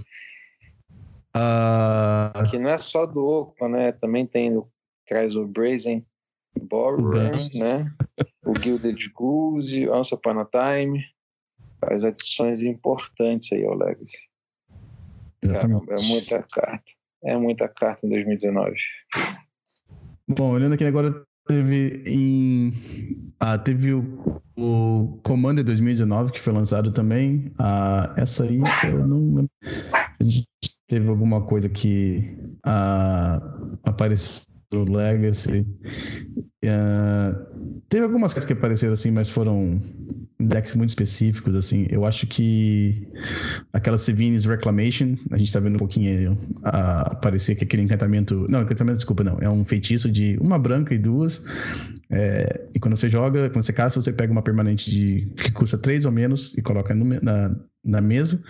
[1.35, 2.49] Uh...
[2.49, 3.91] Que não é só do Oco, né?
[3.91, 4.61] Também tem,
[5.05, 6.05] traz o Brazen
[6.61, 7.91] Borrower, né?
[8.45, 11.03] O Gilded Goose, Once Upon a Time.
[11.81, 14.29] As adições importantes aí ao Legacy.
[15.43, 16.91] Caramba, é muita carta.
[17.23, 18.75] É muita carta em 2019.
[20.27, 23.33] Bom, olhando aqui agora, teve em.
[23.39, 27.51] Ah, teve o, o Commander 2019, que foi lançado também.
[27.57, 29.47] Ah, essa aí eu não.
[30.19, 30.47] A gente
[30.87, 33.41] teve alguma coisa que ah,
[33.83, 35.65] apareceu do Legacy.
[36.63, 39.81] Uh, teve algumas coisas que apareceram assim, mas foram
[40.39, 41.87] decks muito específicos, assim.
[41.89, 43.07] Eu acho que
[43.71, 48.45] aquela Sevine's Reclamation, a gente tá vendo um pouquinho uh, aparecer que aquele encantamento.
[48.49, 49.37] Não, encantamento, desculpa, não.
[49.39, 51.45] É um feitiço de uma branca e duas.
[52.09, 55.77] É, e quando você joga, quando você caça, você pega uma permanente de que custa
[55.77, 58.41] três ou menos e coloca no, na, na mesa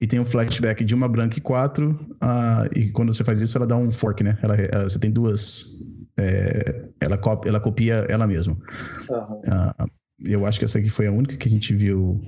[0.00, 1.92] e tem um flashback de uma branca e quatro.
[2.14, 4.38] Uh, e quando você faz isso, ela dá um fork, né?
[4.42, 5.92] Ela, ela você tem duas.
[6.16, 8.56] É, ela, copia, ela copia ela mesma.
[9.08, 9.40] Uhum.
[9.40, 9.90] Uh,
[10.24, 12.20] eu acho que essa aqui foi a única que a gente viu.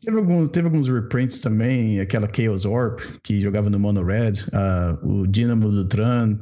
[0.00, 5.08] Teve alguns, teve alguns reprints também, aquela Chaos Orb, que jogava no Mono Red, uh,
[5.08, 6.38] o Dynamo do Tran,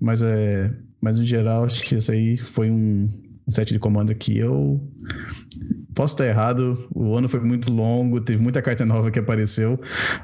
[0.00, 3.08] mas, é, mas no geral acho que esse aí foi um,
[3.46, 4.80] um set de comando que eu
[5.94, 6.88] posso estar errado.
[6.94, 9.74] O ano foi muito longo, teve muita carta nova que apareceu.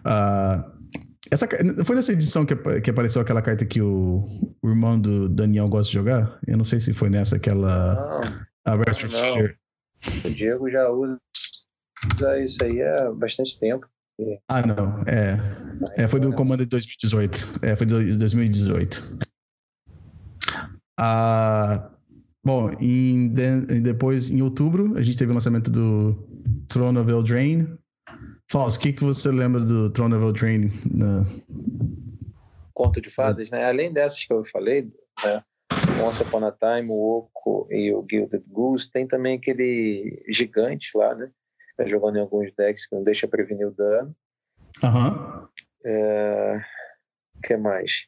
[0.00, 0.82] Uh,
[1.30, 1.48] essa,
[1.84, 4.22] foi nessa edição que, que apareceu aquela carta que o,
[4.60, 6.38] o, irmão do Daniel gosta de jogar?
[6.46, 7.94] Eu não sei se foi nessa aquela.
[8.66, 9.62] Não, a Retro não.
[10.24, 11.18] O Diego já usa
[12.42, 13.86] isso aí há bastante tempo.
[14.48, 15.02] Ah, não.
[15.06, 15.38] É.
[15.96, 17.60] é foi do comando de 2018.
[17.62, 19.18] É, foi de 2018.
[20.98, 21.91] Ah,
[22.45, 26.14] Bom, em de, depois, em outubro, a gente teve o lançamento do
[26.68, 27.78] Throne of Eldraine.
[28.51, 30.72] Fausto, o que, que você lembra do Throne of Eldraine?
[30.93, 31.24] Na...
[32.74, 33.64] Conto de fadas, né?
[33.64, 34.90] Além dessas que eu falei,
[35.24, 35.45] né?
[36.05, 41.14] Once Upon a Time, o Oco e o Gilded Goose, tem também aquele gigante lá,
[41.14, 41.30] né?
[41.76, 44.14] Tá jogando em alguns decks que não deixa prevenir o dano.
[44.82, 45.11] Aham.
[45.11, 45.49] Uhum.
[45.84, 46.61] É...
[47.45, 48.07] que mais?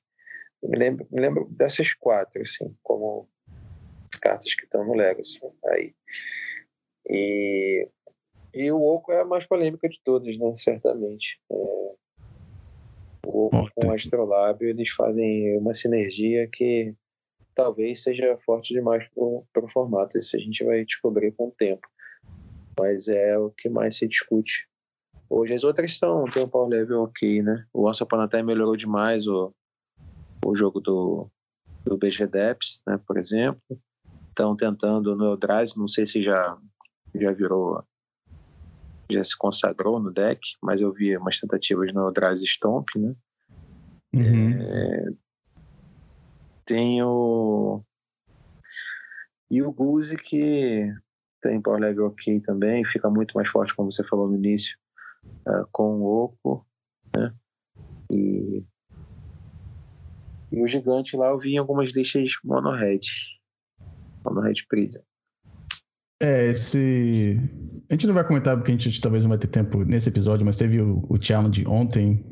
[0.62, 3.28] Eu me lembro, me lembro dessas quatro, assim, como
[4.16, 5.94] cartas que estão no Legacy aí.
[7.08, 7.88] E,
[8.52, 10.54] e o Oco é a mais polêmica de todas, né?
[10.56, 11.40] Certamente.
[11.50, 11.94] É,
[13.26, 16.94] o Oco com o Astrolábio, eles fazem uma sinergia que
[17.54, 19.06] talvez seja forte demais
[19.52, 20.18] para o formato.
[20.18, 21.86] Isso a gente vai descobrir com o tempo.
[22.78, 24.68] Mas é o que mais se discute.
[25.30, 27.66] Hoje as outras são, tem um power level ok, né?
[27.72, 29.54] O Once Upon a Time melhorou demais o,
[30.44, 31.30] o jogo do,
[31.84, 33.62] do BG Depths, né, por exemplo
[34.34, 36.58] estão tentando no Eldrazi, não sei se já,
[37.14, 37.82] já virou,
[39.10, 43.14] já se consagrou no deck, mas eu vi umas tentativas no Eldrazi Stomp, né?
[44.12, 44.60] Uhum.
[44.60, 45.06] É,
[46.66, 47.82] Tem o.
[49.50, 50.92] E o Guzi, que
[51.40, 54.76] tem power level ok também, fica muito mais forte, como você falou no início,
[55.46, 56.66] uh, com o Oco,
[57.14, 57.32] né?
[58.10, 58.64] E,
[60.50, 63.06] e o gigante lá eu vi em algumas listas mono-red.
[64.24, 65.00] Mono-red Prison.
[66.22, 67.38] É, esse.
[67.90, 70.46] A gente não vai comentar porque a gente talvez não vai ter tempo nesse episódio,
[70.46, 72.24] mas teve o, o challenge ontem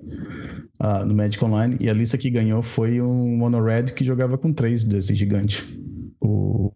[0.80, 4.38] uh, no Magic Online e a lista que ganhou foi um Mono Red que jogava
[4.38, 5.78] com três desse gigante.
[6.20, 6.72] O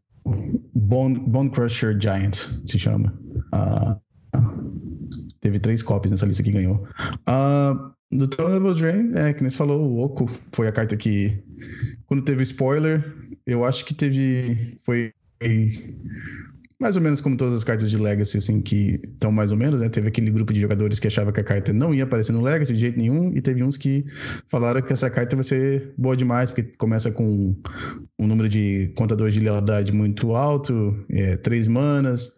[0.74, 3.16] Bone, Bone Crusher Giant se chama.
[3.54, 4.00] Uh,
[5.40, 6.86] teve três cópias nessa lista que ganhou.
[7.28, 11.42] Uh, do Thronable Drain, é, que nem você falou, o Oco foi a carta que.
[12.06, 14.76] Quando teve spoiler, eu acho que teve.
[14.84, 15.12] Foi
[16.78, 19.80] mais ou menos como todas as cartas de Legacy, assim, que estão mais ou menos,
[19.80, 19.88] né?
[19.88, 22.74] Teve aquele grupo de jogadores que achava que a carta não ia aparecer no Legacy
[22.74, 24.05] de jeito nenhum, e teve uns que
[24.49, 27.57] falaram que essa carta vai ser boa demais, porque começa com
[28.18, 32.36] um número de contadores de lealdade muito alto, é, três manas,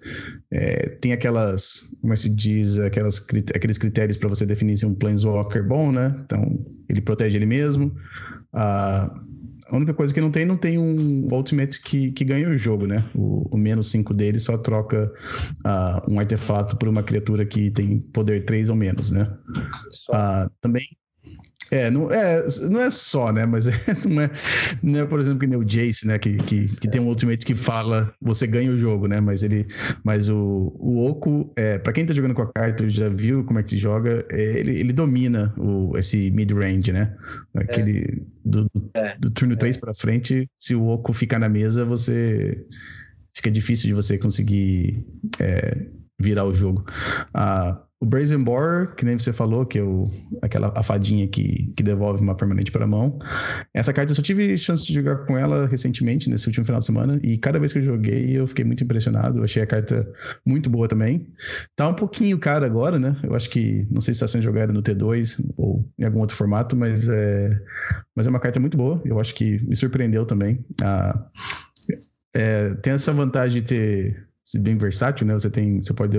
[0.52, 4.86] é, tem aquelas, como é que se diz, aquelas, aqueles critérios para você definir se
[4.86, 6.14] um Planeswalker bom, né?
[6.24, 7.92] Então, ele protege ele mesmo.
[8.52, 9.20] Ah,
[9.70, 12.86] a única coisa que não tem, não tem um Ultimate que, que ganha o jogo,
[12.86, 13.08] né?
[13.14, 15.12] O, o menos 5 dele só troca
[15.66, 19.30] uh, um artefato por uma criatura que tem poder 3 ou menos, né?
[20.10, 20.86] Uh, também
[21.70, 23.44] é, não é, não é só, né?
[23.44, 23.72] Mas é,
[24.08, 24.30] não, é,
[24.82, 26.18] não é, por exemplo, que nem o Jace, né?
[26.18, 29.20] Que, que, que tem um ultimate que fala você ganha o jogo, né?
[29.20, 29.66] Mas ele.
[30.02, 33.58] Mas o, o Oco, é, pra quem tá jogando com a carta, já viu como
[33.58, 37.14] é que se joga, é, ele, ele domina o, esse mid-range, né?
[37.54, 38.00] Aquele.
[38.00, 38.38] É.
[38.44, 39.16] Do, do, é.
[39.18, 39.80] do, turno 3 é.
[39.80, 42.64] pra frente, se o Oco ficar na mesa, você.
[43.34, 45.06] Fica difícil de você conseguir
[46.18, 46.84] virar o jogo.
[47.32, 50.04] Ah, o Brazen Boar, que nem você falou, que é o,
[50.40, 53.18] aquela a fadinha que, que devolve uma permanente para a mão.
[53.74, 56.84] Essa carta eu só tive chance de jogar com ela recentemente, nesse último final de
[56.86, 59.40] semana, e cada vez que eu joguei eu fiquei muito impressionado.
[59.40, 60.08] Eu achei a carta
[60.46, 61.26] muito boa também.
[61.74, 63.16] Tá um pouquinho cara agora, né?
[63.24, 66.36] Eu acho que, não sei se está sendo jogada no T2 ou em algum outro
[66.36, 67.60] formato, mas é,
[68.14, 69.02] mas é uma carta muito boa.
[69.04, 70.64] Eu acho que me surpreendeu também.
[70.80, 71.26] Ah,
[72.34, 75.34] é, tem essa vantagem de ter bem versátil, né?
[75.34, 76.16] Você tem, você pode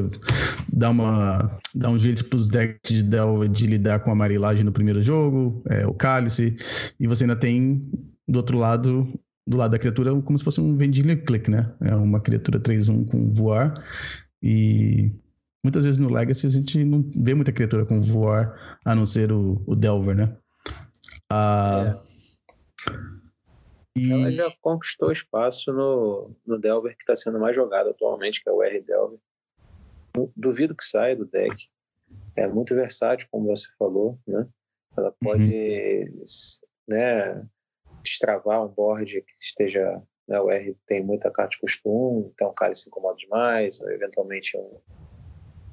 [0.71, 3.17] dar uma dar um jeito para os decks de,
[3.49, 6.55] de lidar com a amarelagem no primeiro jogo, é, o cálice,
[6.99, 7.89] e você ainda tem
[8.27, 9.07] do outro lado
[9.47, 11.73] do lado da criatura como se fosse um Vendilion Click, né?
[11.81, 13.73] É uma criatura 3-1 com voar
[14.43, 15.11] e
[15.63, 19.31] muitas vezes no Legacy a gente não vê muita criatura com voar a não ser
[19.31, 20.35] o, o Delver, né?
[21.31, 23.18] Ah, é.
[23.97, 24.11] E...
[24.11, 28.51] Ela já conquistou espaço no, no Delver que está sendo mais jogado atualmente, que é
[28.51, 29.19] o R Delver.
[30.35, 31.69] Duvido que saia do deck.
[32.35, 34.47] É muito versátil, como você falou, né?
[34.97, 36.23] Ela pode uhum.
[36.87, 37.47] né,
[38.03, 40.01] destravar um board que esteja.
[40.27, 43.89] Né, o R tem muita carta de costume, então o cara se incomoda demais, ou
[43.89, 44.79] eventualmente um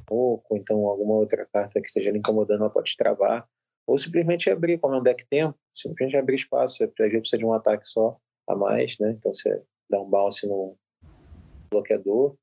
[0.07, 3.47] pouco, então alguma outra carta que esteja lhe incomodando, ela pode destravar.
[3.87, 6.83] Ou simplesmente abrir, como é um deck tempo, simplesmente abrir espaço.
[6.83, 8.19] Às vezes precisa de um ataque só
[8.49, 9.13] a mais, né?
[9.13, 10.77] Então você dá um bounce no
[11.71, 12.37] bloqueador.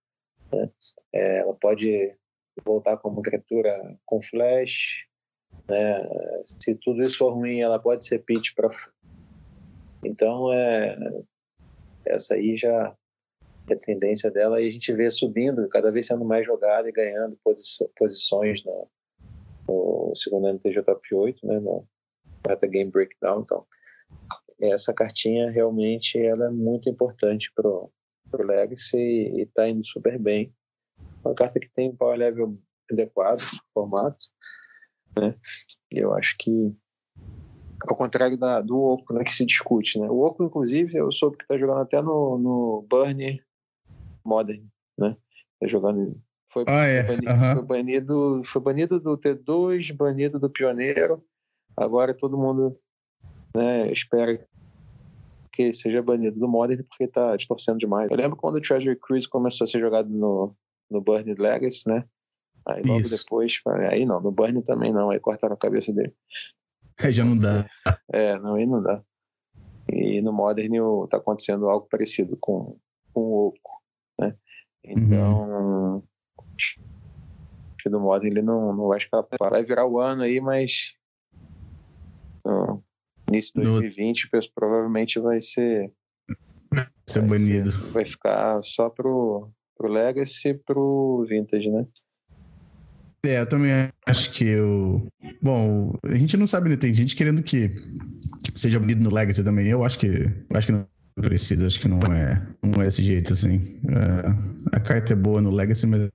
[0.51, 0.69] Né?
[1.11, 2.15] É, ela pode
[2.63, 5.05] voltar como criatura com flash.
[5.67, 6.09] Né?
[6.61, 8.69] Se tudo isso for ruim, ela pode ser pitch para.
[10.03, 10.97] Então, é,
[12.05, 12.95] essa aí já
[13.69, 16.91] é a tendência dela e a gente vê subindo, cada vez sendo mais jogada e
[16.91, 17.37] ganhando
[17.95, 18.89] posições no,
[19.67, 21.87] no segundo ano TJP 8, né, no
[22.47, 23.41] Meta Game Breakdown.
[23.41, 23.65] Então,
[24.59, 27.91] essa cartinha realmente ela é muito importante pro,
[28.29, 30.53] pro Legacy e está indo super bem.
[31.23, 32.57] Uma carta que tem um power level
[32.91, 33.41] adequado
[33.73, 34.25] formato,
[35.17, 35.35] né?
[35.91, 36.75] Eu acho que
[37.87, 40.07] ao contrário da, do Oco, né, que se discute, né?
[40.09, 43.41] O Oco, inclusive, eu soube que está jogando até no, no Burn
[44.25, 44.65] Modern,
[44.97, 45.17] né?
[45.59, 46.19] Tá jogando
[46.53, 47.03] foi, ah, é.
[47.03, 47.55] banido, uhum.
[47.55, 51.23] foi, banido, foi banido do T2, banido do Pioneiro.
[51.75, 52.77] Agora todo mundo
[53.55, 54.39] né, espera
[55.51, 58.09] que seja banido do Modern porque está distorcendo demais.
[58.09, 60.55] Eu lembro quando o Treasure Cruise começou a ser jogado no,
[60.89, 62.05] no Burn Legacy, né?
[62.67, 63.17] Aí logo Isso.
[63.17, 66.13] depois, aí não, no Burn também não, aí cortaram a cabeça dele.
[67.01, 67.67] Aí já não dá.
[68.11, 69.03] É, não, aí não dá.
[69.91, 72.77] E no Modern está acontecendo algo parecido com,
[73.11, 73.83] com o Oco,
[74.19, 74.35] né?
[74.83, 76.03] Então, uhum
[77.89, 79.49] do modo ele não, não vai escapar.
[79.49, 80.93] Vai virar o ano aí, mas
[82.45, 82.83] no
[83.27, 84.39] início de 2020 no...
[84.53, 85.91] provavelmente vai ser
[87.07, 87.71] ser vai banido.
[87.71, 91.85] Ser, vai ficar só pro, pro Legacy e pro Vintage, né?
[93.25, 95.07] É, eu também acho que o.
[95.41, 96.75] Bom, a gente não sabe, né?
[96.75, 97.73] Tem gente querendo que
[98.53, 99.67] seja bonito no Legacy também.
[99.67, 100.07] Eu acho que.
[100.07, 100.85] Eu acho que não
[101.15, 103.79] precisa, acho que não é, não é desse jeito, assim.
[103.87, 106.09] É, a carta é boa no Legacy, mas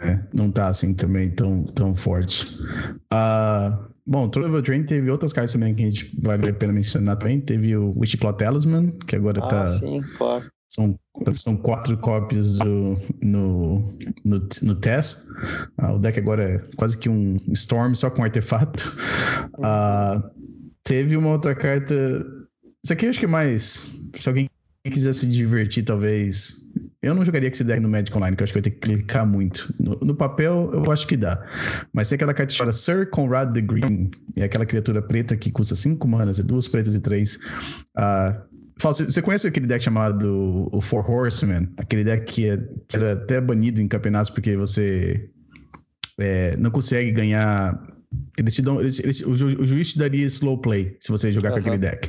[0.00, 2.46] é, não tá assim também tão, tão forte.
[3.12, 3.76] Uh,
[4.06, 7.40] bom, True Drain teve outras cartas também que a gente vale a pena mencionar também.
[7.40, 9.68] Teve o Witchclaw Talisman, que agora ah, tá.
[9.68, 10.44] Sim, claro.
[10.68, 10.98] São,
[11.32, 15.26] são quatro cópias do, no, no, no TES.
[15.80, 18.96] Uh, o deck agora é quase que um Storm só com artefato.
[19.54, 20.30] Uh,
[20.84, 21.94] teve uma outra carta.
[22.84, 23.96] Isso aqui acho que é mais.
[24.14, 24.48] Se alguém
[24.90, 26.67] quiser se divertir, talvez.
[27.00, 28.80] Eu não jogaria esse deck no Magic Online, que eu acho que vai ter que
[28.80, 29.72] clicar muito.
[29.78, 31.40] No, no papel, eu acho que dá.
[31.92, 34.10] Mas tem aquela carta Sir Conrad the Green.
[34.34, 37.36] É aquela criatura preta que custa 5 manas, é duas pretas e três.
[37.96, 38.34] Uh,
[38.80, 41.68] você conhece aquele deck chamado o Four Horsemen?
[41.76, 45.28] Aquele deck que, é, que era até banido em campeonatos porque você
[46.18, 47.80] é, não consegue ganhar
[48.38, 48.80] eles te dão.
[48.80, 51.78] Eles, eles, o, ju, o, juiz te daria slow play se você jogar com aquele
[51.78, 52.08] deck.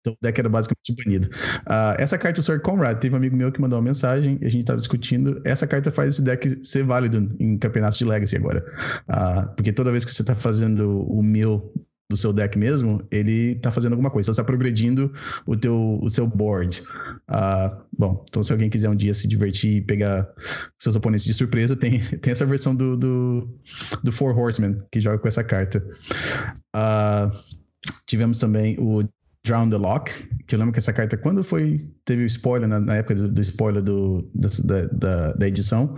[0.00, 1.28] Então o deck era basicamente banido.
[1.66, 4.46] Uh, essa carta, o Sir Conrad, teve um amigo meu que mandou uma mensagem e
[4.46, 5.40] a gente estava discutindo.
[5.44, 8.64] Essa carta faz esse deck ser válido em campeonatos de Legacy agora.
[9.08, 11.72] Uh, porque toda vez que você está fazendo o mil
[12.10, 15.12] do seu deck mesmo, ele tá fazendo alguma coisa, está progredindo
[15.46, 16.82] o, teu, o seu board.
[17.28, 20.28] Uh, bom, então se alguém quiser um dia se divertir e pegar
[20.78, 23.48] seus oponentes de surpresa, tem, tem essa versão do, do,
[24.02, 25.82] do Four Horsemen, que joga com essa carta.
[26.76, 27.34] Uh,
[28.06, 29.02] tivemos também o
[29.44, 30.10] Drown the Lock,
[30.46, 33.30] que eu lembro que essa carta, quando foi, teve o spoiler, na, na época do,
[33.30, 35.96] do spoiler do, da, da, da edição,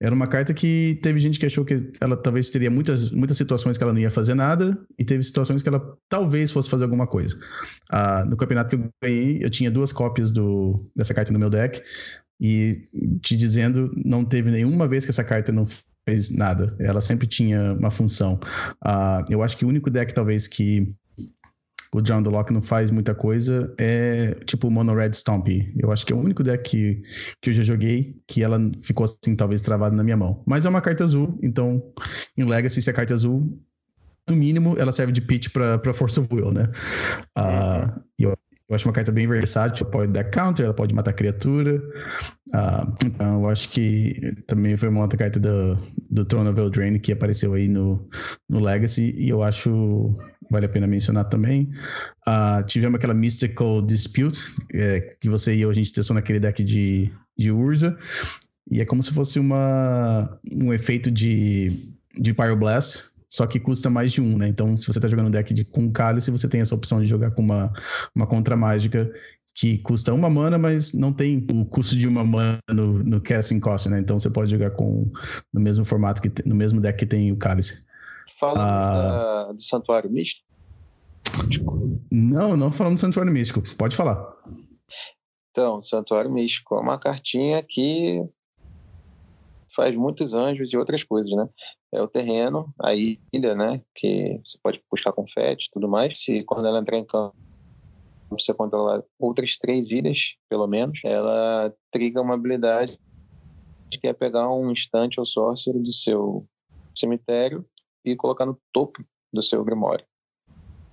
[0.00, 3.78] era uma carta que teve gente que achou que ela talvez teria muitas, muitas situações
[3.78, 7.06] que ela não ia fazer nada, e teve situações que ela talvez fosse fazer alguma
[7.06, 7.38] coisa.
[7.90, 11.48] Ah, no campeonato que eu ganhei, eu tinha duas cópias do, dessa carta no meu
[11.48, 11.80] deck,
[12.40, 12.84] e
[13.22, 15.64] te dizendo, não teve nenhuma vez que essa carta não
[16.06, 16.76] fez nada.
[16.78, 18.38] Ela sempre tinha uma função.
[18.84, 20.88] Ah, eu acho que o único deck, talvez, que
[21.94, 25.46] o John Lock não faz muita coisa, é tipo o Mono Red Stomp.
[25.78, 27.00] Eu acho que é o único deck que,
[27.40, 30.42] que eu já joguei que ela ficou assim, talvez travada na minha mão.
[30.44, 31.80] Mas é uma carta azul, então
[32.36, 33.56] em Legacy, se é carta azul,
[34.28, 36.64] no mínimo ela serve de pitch para Force of Will, né?
[37.38, 38.36] Uh, eu,
[38.68, 41.76] eu acho uma carta bem versátil, pode dar counter, ela pode matar criatura.
[42.48, 44.18] Uh, então eu acho que
[44.48, 45.78] também foi uma outra carta do,
[46.10, 48.08] do Throne of Eldraine que apareceu aí no,
[48.50, 50.08] no Legacy e eu acho
[50.50, 51.70] vale a pena mencionar também.
[52.26, 56.62] Uh, tivemos aquela Mystical Dispute, é, que você e eu, a gente testou naquele deck
[56.62, 57.96] de, de Urza.
[58.70, 61.70] E é como se fosse uma, um efeito de,
[62.18, 64.48] de Pyroblast, só que custa mais de um, né?
[64.48, 67.06] Então, se você tá jogando um deck de, com Cálice, você tem essa opção de
[67.06, 67.72] jogar com uma,
[68.14, 69.10] uma contra mágica
[69.54, 73.60] que custa uma mana, mas não tem o custo de uma mana no, no casting
[73.60, 74.00] cost, né?
[74.00, 75.04] Então você pode jogar com
[75.52, 77.86] no mesmo formato que no mesmo deck que tem o Cálice.
[78.38, 80.44] Falamos ah, do Santuário Místico?
[82.10, 83.62] Não, não falamos do Santuário Místico.
[83.76, 84.34] Pode falar.
[85.50, 88.20] Então, Santuário Místico é uma cartinha que
[89.74, 91.48] faz muitos anjos e outras coisas, né?
[91.92, 93.82] É o terreno, a ilha, né?
[93.94, 96.18] Que você pode buscar confete e tudo mais.
[96.18, 97.36] Se quando ela entrar em campo,
[98.30, 102.98] você controlar outras três ilhas, pelo menos, ela triga uma habilidade
[103.90, 106.44] que é pegar um instante ou sorcery do seu
[106.96, 107.64] cemitério
[108.04, 110.06] e colocar no topo do seu Grimório.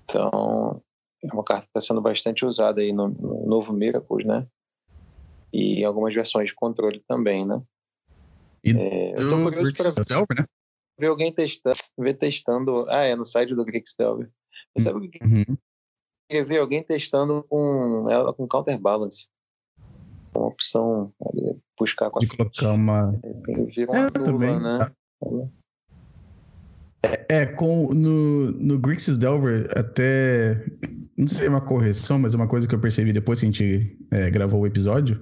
[0.06, 0.82] Então,
[1.24, 4.48] é uma carta que está sendo bastante usada aí no, no, novo Miracles, né?
[5.54, 7.62] E em algumas versões de controle também, né?
[8.64, 10.46] E é, eu tô curioso para né?
[11.00, 12.86] ver alguém testando, ver testando.
[12.90, 14.30] Ah, é no site do Grixdelver.
[14.76, 15.58] Você sabe o que uhum.
[16.46, 19.28] ver alguém testando com ela com counterbalance.
[20.34, 21.14] Uma opção
[21.78, 23.20] buscar com a De colocar uma.
[23.24, 24.60] É, vira uma é, também.
[24.60, 24.78] né?
[24.80, 24.94] Tá.
[27.28, 30.64] É, com, no, no Grixis Delver, até.
[31.18, 34.30] Não sei uma correção, mas uma coisa que eu percebi depois que a gente é,
[34.30, 35.22] gravou o episódio.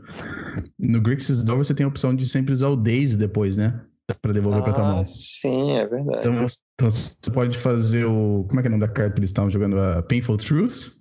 [0.78, 3.82] No Grixis Delver você tem a opção de sempre usar o Days depois, né?
[4.22, 5.06] Pra devolver ah, pra tua mão.
[5.06, 6.20] Sim, é verdade.
[6.20, 8.46] Então, então, você pode fazer o.
[8.48, 9.80] Como é que é o nome da carta que eles estavam jogando?
[9.80, 10.99] A Painful Truth.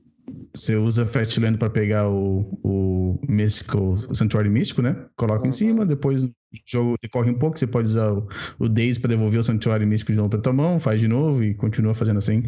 [0.54, 4.96] Você usa Fatland para pegar o, o Mystical, o Santuário Místico, né?
[5.16, 5.48] Coloca uhum.
[5.48, 6.30] em cima, depois o
[6.66, 8.26] jogo decorre um pouco, você pode usar o,
[8.58, 11.44] o Days para devolver o Santuário Místico de novo pra tua mão, faz de novo
[11.44, 12.44] e continua fazendo assim.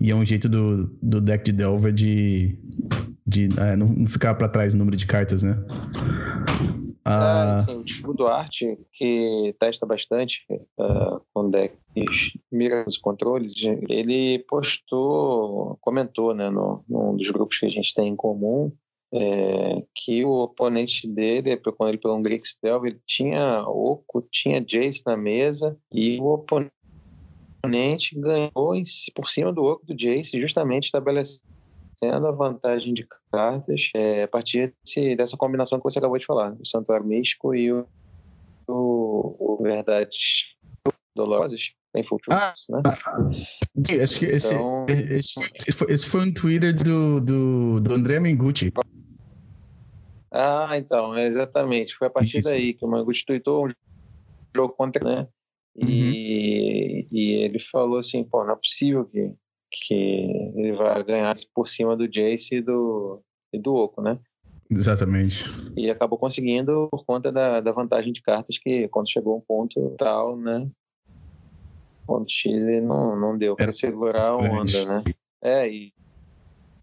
[0.00, 2.58] E é um jeito do, do deck de Delver de,
[3.26, 5.58] de é, não, não ficar para trás o número de cartas, né?
[7.10, 10.44] Ah, sim, o tipo do arte que testa bastante
[10.78, 13.54] uh, com decks mira os controles,
[13.88, 18.70] ele postou, comentou, né, no, num dos grupos que a gente tem em comum,
[19.12, 25.02] é, que o oponente dele, quando ele pegou um Grixtel, ele tinha Oco, tinha Jace
[25.06, 26.70] na mesa e o oponente
[28.14, 28.82] ganhou em,
[29.14, 31.57] por cima do oco do Jace, justamente estabelecendo
[32.02, 36.54] a vantagem de cartas é, a partir desse, dessa combinação que você acabou de falar,
[36.60, 37.86] o Santuário Místico e o,
[38.68, 40.56] o, o Verdades
[41.14, 41.72] Dolorosas.
[41.92, 42.82] Tem Full ah, né?
[43.84, 44.86] Sim, acho que esse, então...
[44.88, 48.70] esse, foi, esse, foi, um Twitter do, do, do André Mengucci.
[50.30, 51.94] Ah, então, exatamente.
[51.94, 52.50] Foi a partir Isso.
[52.50, 53.70] daí que o Mengucci tweetou um
[54.54, 55.28] jogo contra, né?
[55.74, 57.18] E, uhum.
[57.18, 59.32] e ele falou assim, pô, não é possível que,
[59.70, 59.94] que
[60.56, 63.22] ele vai ganhar por cima do Jace e do,
[63.52, 64.18] e do Oco, né?
[64.70, 65.44] Exatamente.
[65.76, 69.40] E acabou conseguindo por conta da, da vantagem de cartas que quando chegou a um
[69.40, 70.68] ponto tal, né?
[72.06, 75.04] Ponto X e não, não deu para segurar a onda, né?
[75.42, 75.92] É, e,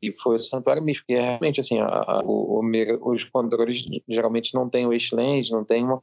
[0.01, 1.11] e foi o Santuário Místico.
[1.11, 5.63] E é realmente, assim, a, a, o, o, os controles geralmente não tem wasteland, não
[5.63, 6.01] tem uma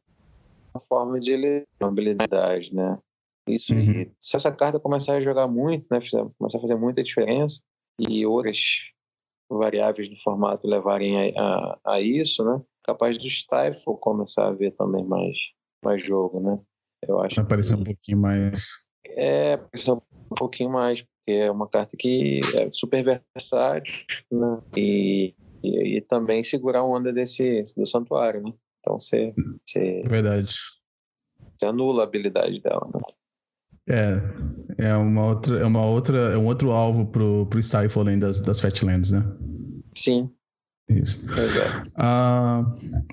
[0.89, 2.99] forma de ele habilidade, né?
[3.49, 4.11] Isso uhum.
[4.21, 5.99] se essa carta começar a jogar muito, né,
[6.39, 7.61] começar a fazer muita diferença
[7.99, 8.59] e outras
[9.51, 12.61] variáveis do formato levarem a, a, a isso, né?
[12.85, 15.37] Capaz do Stifle começar a ver também mais,
[15.85, 16.59] mais jogo, né?
[17.07, 17.37] Eu acho.
[17.37, 17.81] Vai aparecer que...
[17.81, 18.69] um pouquinho mais.
[19.07, 20.01] É, aparecer um
[20.37, 23.95] pouquinho mais, porque é uma carta que é super versátil,
[24.31, 24.63] né?
[24.77, 28.53] E, e, e também segurar a onda desse do santuário, né?
[28.81, 29.35] Então você.
[29.65, 30.55] você Verdade.
[31.57, 33.01] Você anula a habilidade dela, né?
[33.89, 34.21] É,
[34.79, 38.41] é uma outra, é uma outra, é um outro alvo pro, pro Stifle além das,
[38.41, 39.25] das Fatlands, né?
[39.97, 40.31] Sim.
[40.89, 41.27] Isso.
[41.27, 42.65] Uh,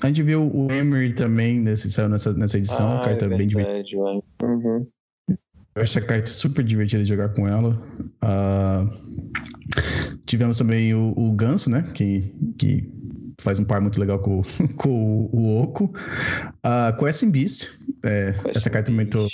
[0.03, 3.47] a gente viu o Emery também nesse, saiu nessa, nessa edição, ah, carta é bem
[3.47, 4.01] divertida.
[4.41, 4.87] Uhum.
[5.75, 7.81] Essa carta é super divertida de jogar com ela.
[8.23, 8.89] Uh,
[10.25, 11.83] tivemos também o, o Ganso, né?
[11.93, 12.91] Que, que
[13.39, 14.41] faz um par muito legal com,
[14.75, 15.85] com o, o Oco.
[16.65, 17.79] Uh, Questing Beast.
[18.03, 19.27] É, essa carta tô,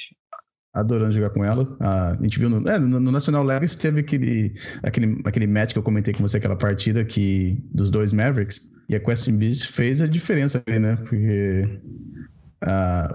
[0.76, 1.76] adorando jogar com ela.
[1.80, 4.54] a gente viu no, é, no, no, National Legacy teve aquele,
[4.84, 8.72] aquele, aquele match que eu comentei com você, aquela partida que, dos dois Mavericks.
[8.90, 10.98] E a Questing Beast fez a diferença ali, né?
[10.98, 11.80] Porque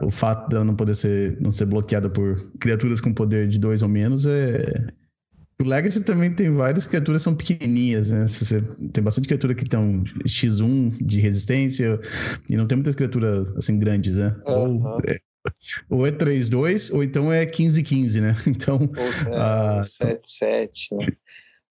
[0.03, 3.82] o fato dela não poder ser, não ser bloqueada por criaturas com poder de dois
[3.82, 4.87] ou menos é.
[5.61, 8.27] O Legacy também tem várias criaturas que são pequenininhas, né?
[8.27, 8.62] Você
[8.95, 12.01] tem bastante criatura que tem X1 de resistência
[12.49, 14.35] e não tem muitas criaturas assim grandes, né?
[14.47, 14.82] Uhum.
[14.82, 15.19] Ou, é,
[15.89, 18.37] ou é 3-2, ou então é 15-15, né?
[18.47, 18.77] Então.
[18.77, 21.07] Ou é, 7-7, uh, né?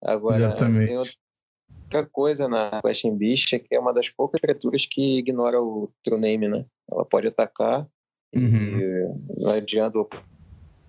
[0.03, 0.87] Agora, Exatamente.
[0.87, 5.61] tem outra coisa na Question Beast, é que é uma das poucas criaturas que ignora
[5.61, 6.65] o true name, né?
[6.91, 7.87] Ela pode atacar
[8.35, 8.79] uhum.
[8.79, 10.09] e não adianta o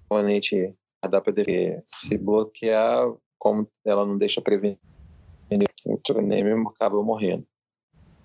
[0.06, 0.74] oponente
[1.09, 1.34] dar para
[1.84, 4.78] se bloquear, como ela não deixa prevenir,
[5.86, 7.46] o true name acaba morrendo.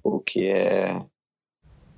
[0.01, 0.99] O que é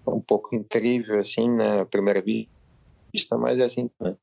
[0.08, 1.82] um pouco incrível, assim, né?
[1.82, 4.16] À primeira vista, mas é assim, né?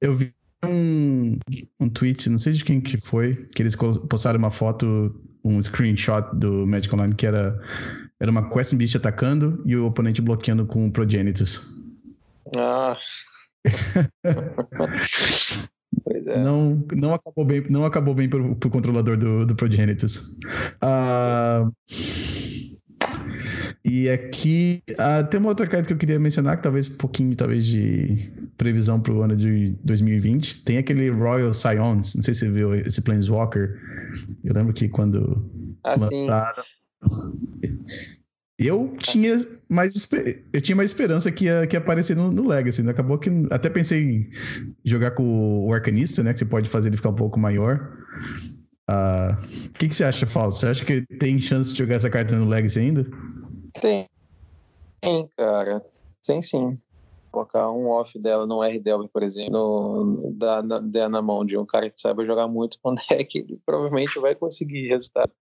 [0.00, 0.34] Eu vi
[0.64, 1.38] um,
[1.80, 5.14] um tweet, não sei de quem que foi, que eles postaram uma foto,
[5.44, 7.60] um screenshot do Magic Online que era,
[8.20, 11.80] era uma Quest Beast atacando e o oponente bloqueando com o Progenitus.
[12.56, 12.96] Ah.
[16.04, 16.42] pois é.
[16.42, 20.38] Não, não acabou bem, não acabou bem pro, pro controlador do, do Progenitus.
[20.82, 21.72] Uh,
[23.84, 27.34] e aqui uh, tem uma outra carta que eu queria mencionar, que talvez um pouquinho
[27.34, 30.62] talvez de previsão para o ano de 2020.
[30.62, 33.76] Tem aquele Royal Scions, não sei se você viu esse Planeswalker.
[34.44, 35.44] Eu lembro que quando
[35.82, 36.62] ah, lançaram.
[38.56, 39.36] Eu tinha
[39.68, 40.08] mais
[40.52, 42.84] eu tinha mais esperança que ia, que ia aparecer no, no Legacy.
[42.84, 42.92] Né?
[42.92, 44.30] Acabou que até pensei em
[44.84, 46.32] jogar com o Arcanista, né?
[46.32, 47.98] Que você pode fazer ele ficar um pouco maior.
[48.86, 50.60] Ah, o uh, que, que você acha, Falso?
[50.60, 53.06] Você acha que tem chance de jogar essa carta no Legacy ainda?
[53.80, 54.08] Tem.
[55.00, 55.84] Tem, cara.
[56.24, 56.78] Tem sim.
[57.30, 61.56] Colocar um off dela no R Delver, por exemplo, no, da, da, na mão de
[61.56, 65.32] um cara que saiba jogar muito com deck, ele provavelmente vai conseguir resultado.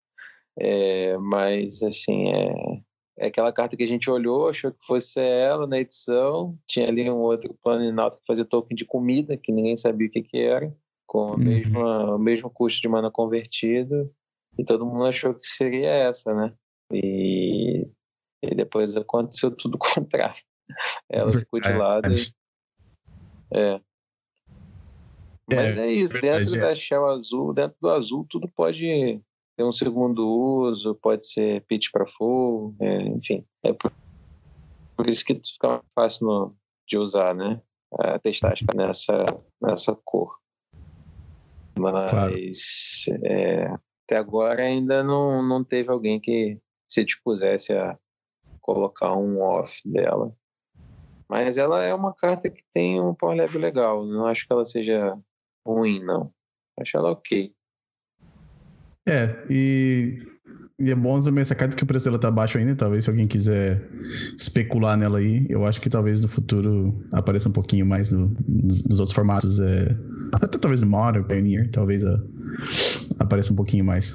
[0.57, 2.81] É, mas, assim, é,
[3.19, 6.57] é aquela carta que a gente olhou, achou que fosse ela na edição.
[6.65, 10.21] Tinha ali um outro plano que fazia token de comida, que ninguém sabia o que,
[10.21, 10.73] que era,
[11.05, 11.37] com a uhum.
[11.37, 14.09] mesma, o mesmo custo de mana convertido.
[14.57, 16.53] E todo mundo achou que seria essa, né?
[16.91, 17.87] E
[18.41, 20.41] e depois aconteceu tudo o contrário.
[21.09, 22.11] Ela ficou de lado.
[22.11, 22.33] E...
[23.53, 23.81] É.
[25.53, 29.21] Mas é, é isso, dentro da Shell azul, dentro do azul, tudo pode
[29.57, 33.45] ter um segundo uso, pode ser pitch para fogo, é, enfim.
[33.61, 33.91] É por,
[34.95, 36.55] por, isso que fica mais fácil no,
[36.87, 37.61] de usar, né?
[37.99, 39.25] A testagem nessa,
[39.61, 40.39] nessa cor.
[41.77, 43.25] Mas claro.
[43.25, 43.73] é,
[44.05, 46.57] até agora ainda não, não teve alguém que
[46.87, 47.97] se dispusesse a
[48.73, 50.33] colocar um off dela.
[51.29, 54.05] Mas ela é uma carta que tem um power level legal.
[54.05, 55.17] Não acho que ela seja
[55.65, 56.31] ruim, não.
[56.79, 57.53] Acho ela ok.
[59.07, 60.17] É, e,
[60.77, 62.75] e é bom também essa carta que o preço dela tá baixo ainda.
[62.75, 63.87] Talvez se alguém quiser
[64.37, 68.83] especular nela aí, eu acho que talvez no futuro apareça um pouquinho mais no, nos,
[68.83, 69.59] nos, outros formatos.
[69.59, 69.95] É,
[70.33, 72.19] até talvez no Modern, Pioneer, talvez a,
[73.19, 74.13] apareça um pouquinho mais.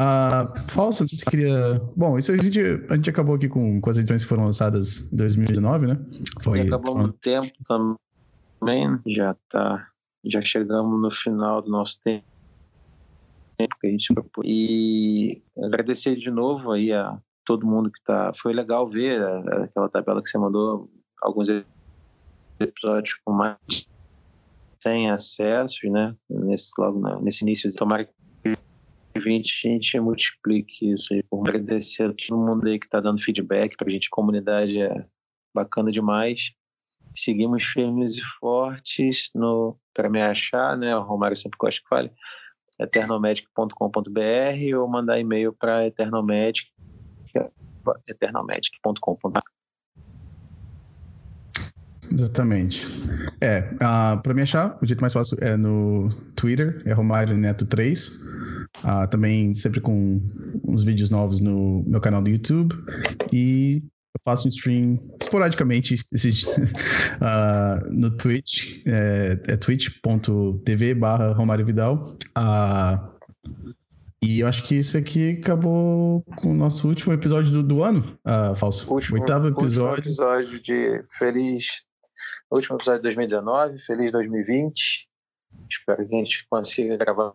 [0.00, 1.80] Uh, falso, você queria.
[1.94, 2.60] Bom, isso a gente,
[2.90, 5.94] a gente acabou aqui com, com as edições que foram lançadas em 2019, né?
[6.42, 6.58] Foi.
[6.58, 9.88] E acabou no tempo também, já tá.
[10.24, 12.24] Já chegamos no final do nosso tempo
[13.80, 14.46] que a gente propôs.
[14.48, 18.32] E agradecer de novo aí a todo mundo que tá.
[18.34, 20.90] Foi legal ver aquela tabela que você mandou,
[21.22, 21.48] alguns
[22.58, 23.58] episódios com mais
[24.82, 26.16] sem acessos, né?
[26.28, 27.72] Nesse, logo nesse início.
[27.74, 28.12] Tomara que
[29.14, 31.22] 2020 a gente multiplique isso aí.
[31.32, 34.10] Agradecer a todo mundo aí que está dando feedback para a gente.
[34.10, 35.06] Comunidade é
[35.54, 36.52] bacana demais.
[37.14, 40.96] Seguimos firmes e fortes no para me achar, né?
[40.96, 42.10] O Romário sempre gosta que fale
[42.80, 46.68] eternomedic.com.br ou mandar e-mail para eternomedic
[48.08, 49.53] eternomedic.com.br
[52.12, 52.86] Exatamente.
[53.40, 57.66] É, uh, para me achar, o jeito mais fácil é no Twitter, é Romário Neto
[57.66, 58.08] 3.
[58.82, 60.18] Uh, também sempre com
[60.66, 62.74] uns vídeos novos no meu canal do YouTube.
[63.32, 63.82] E
[64.14, 65.94] eu faço um stream esporadicamente
[67.14, 72.16] uh, no Twitch, é, é twitch.tv barra Romário Vidal.
[72.36, 73.14] Uh,
[74.22, 78.18] e eu acho que isso aqui acabou com o nosso último episódio do, do ano,
[78.24, 78.90] uh, Falso.
[78.92, 80.10] Último, Oitavo episódio.
[80.10, 81.84] Último episódio de Feliz.
[82.50, 85.08] Último episódio de 2019, Feliz 2020.
[85.70, 87.32] Espero que a gente consiga gravar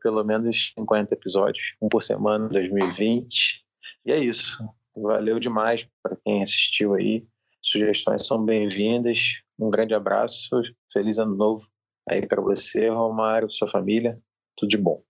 [0.00, 3.64] pelo menos 50 episódios, um por semana em 2020.
[4.06, 4.58] E é isso.
[4.96, 7.26] Valeu demais para quem assistiu aí.
[7.60, 9.42] Sugestões são bem-vindas.
[9.58, 10.62] Um grande abraço.
[10.92, 11.66] Feliz ano novo
[12.08, 14.20] aí para você, Romário, sua família.
[14.56, 15.02] Tudo de bom.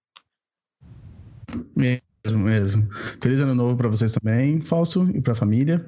[2.31, 2.87] Mesmo.
[3.21, 5.85] Feliz ano novo para vocês também, Falso, e para a família.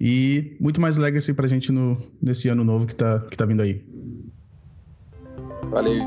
[0.00, 3.44] E muito mais legacy para a gente no, nesse ano novo que tá, que tá
[3.44, 3.84] vindo aí.
[5.70, 6.04] Valeu.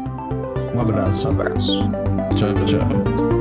[0.74, 1.28] Um abraço.
[1.28, 1.80] Um abraço.
[2.36, 3.37] Tchau, tchau.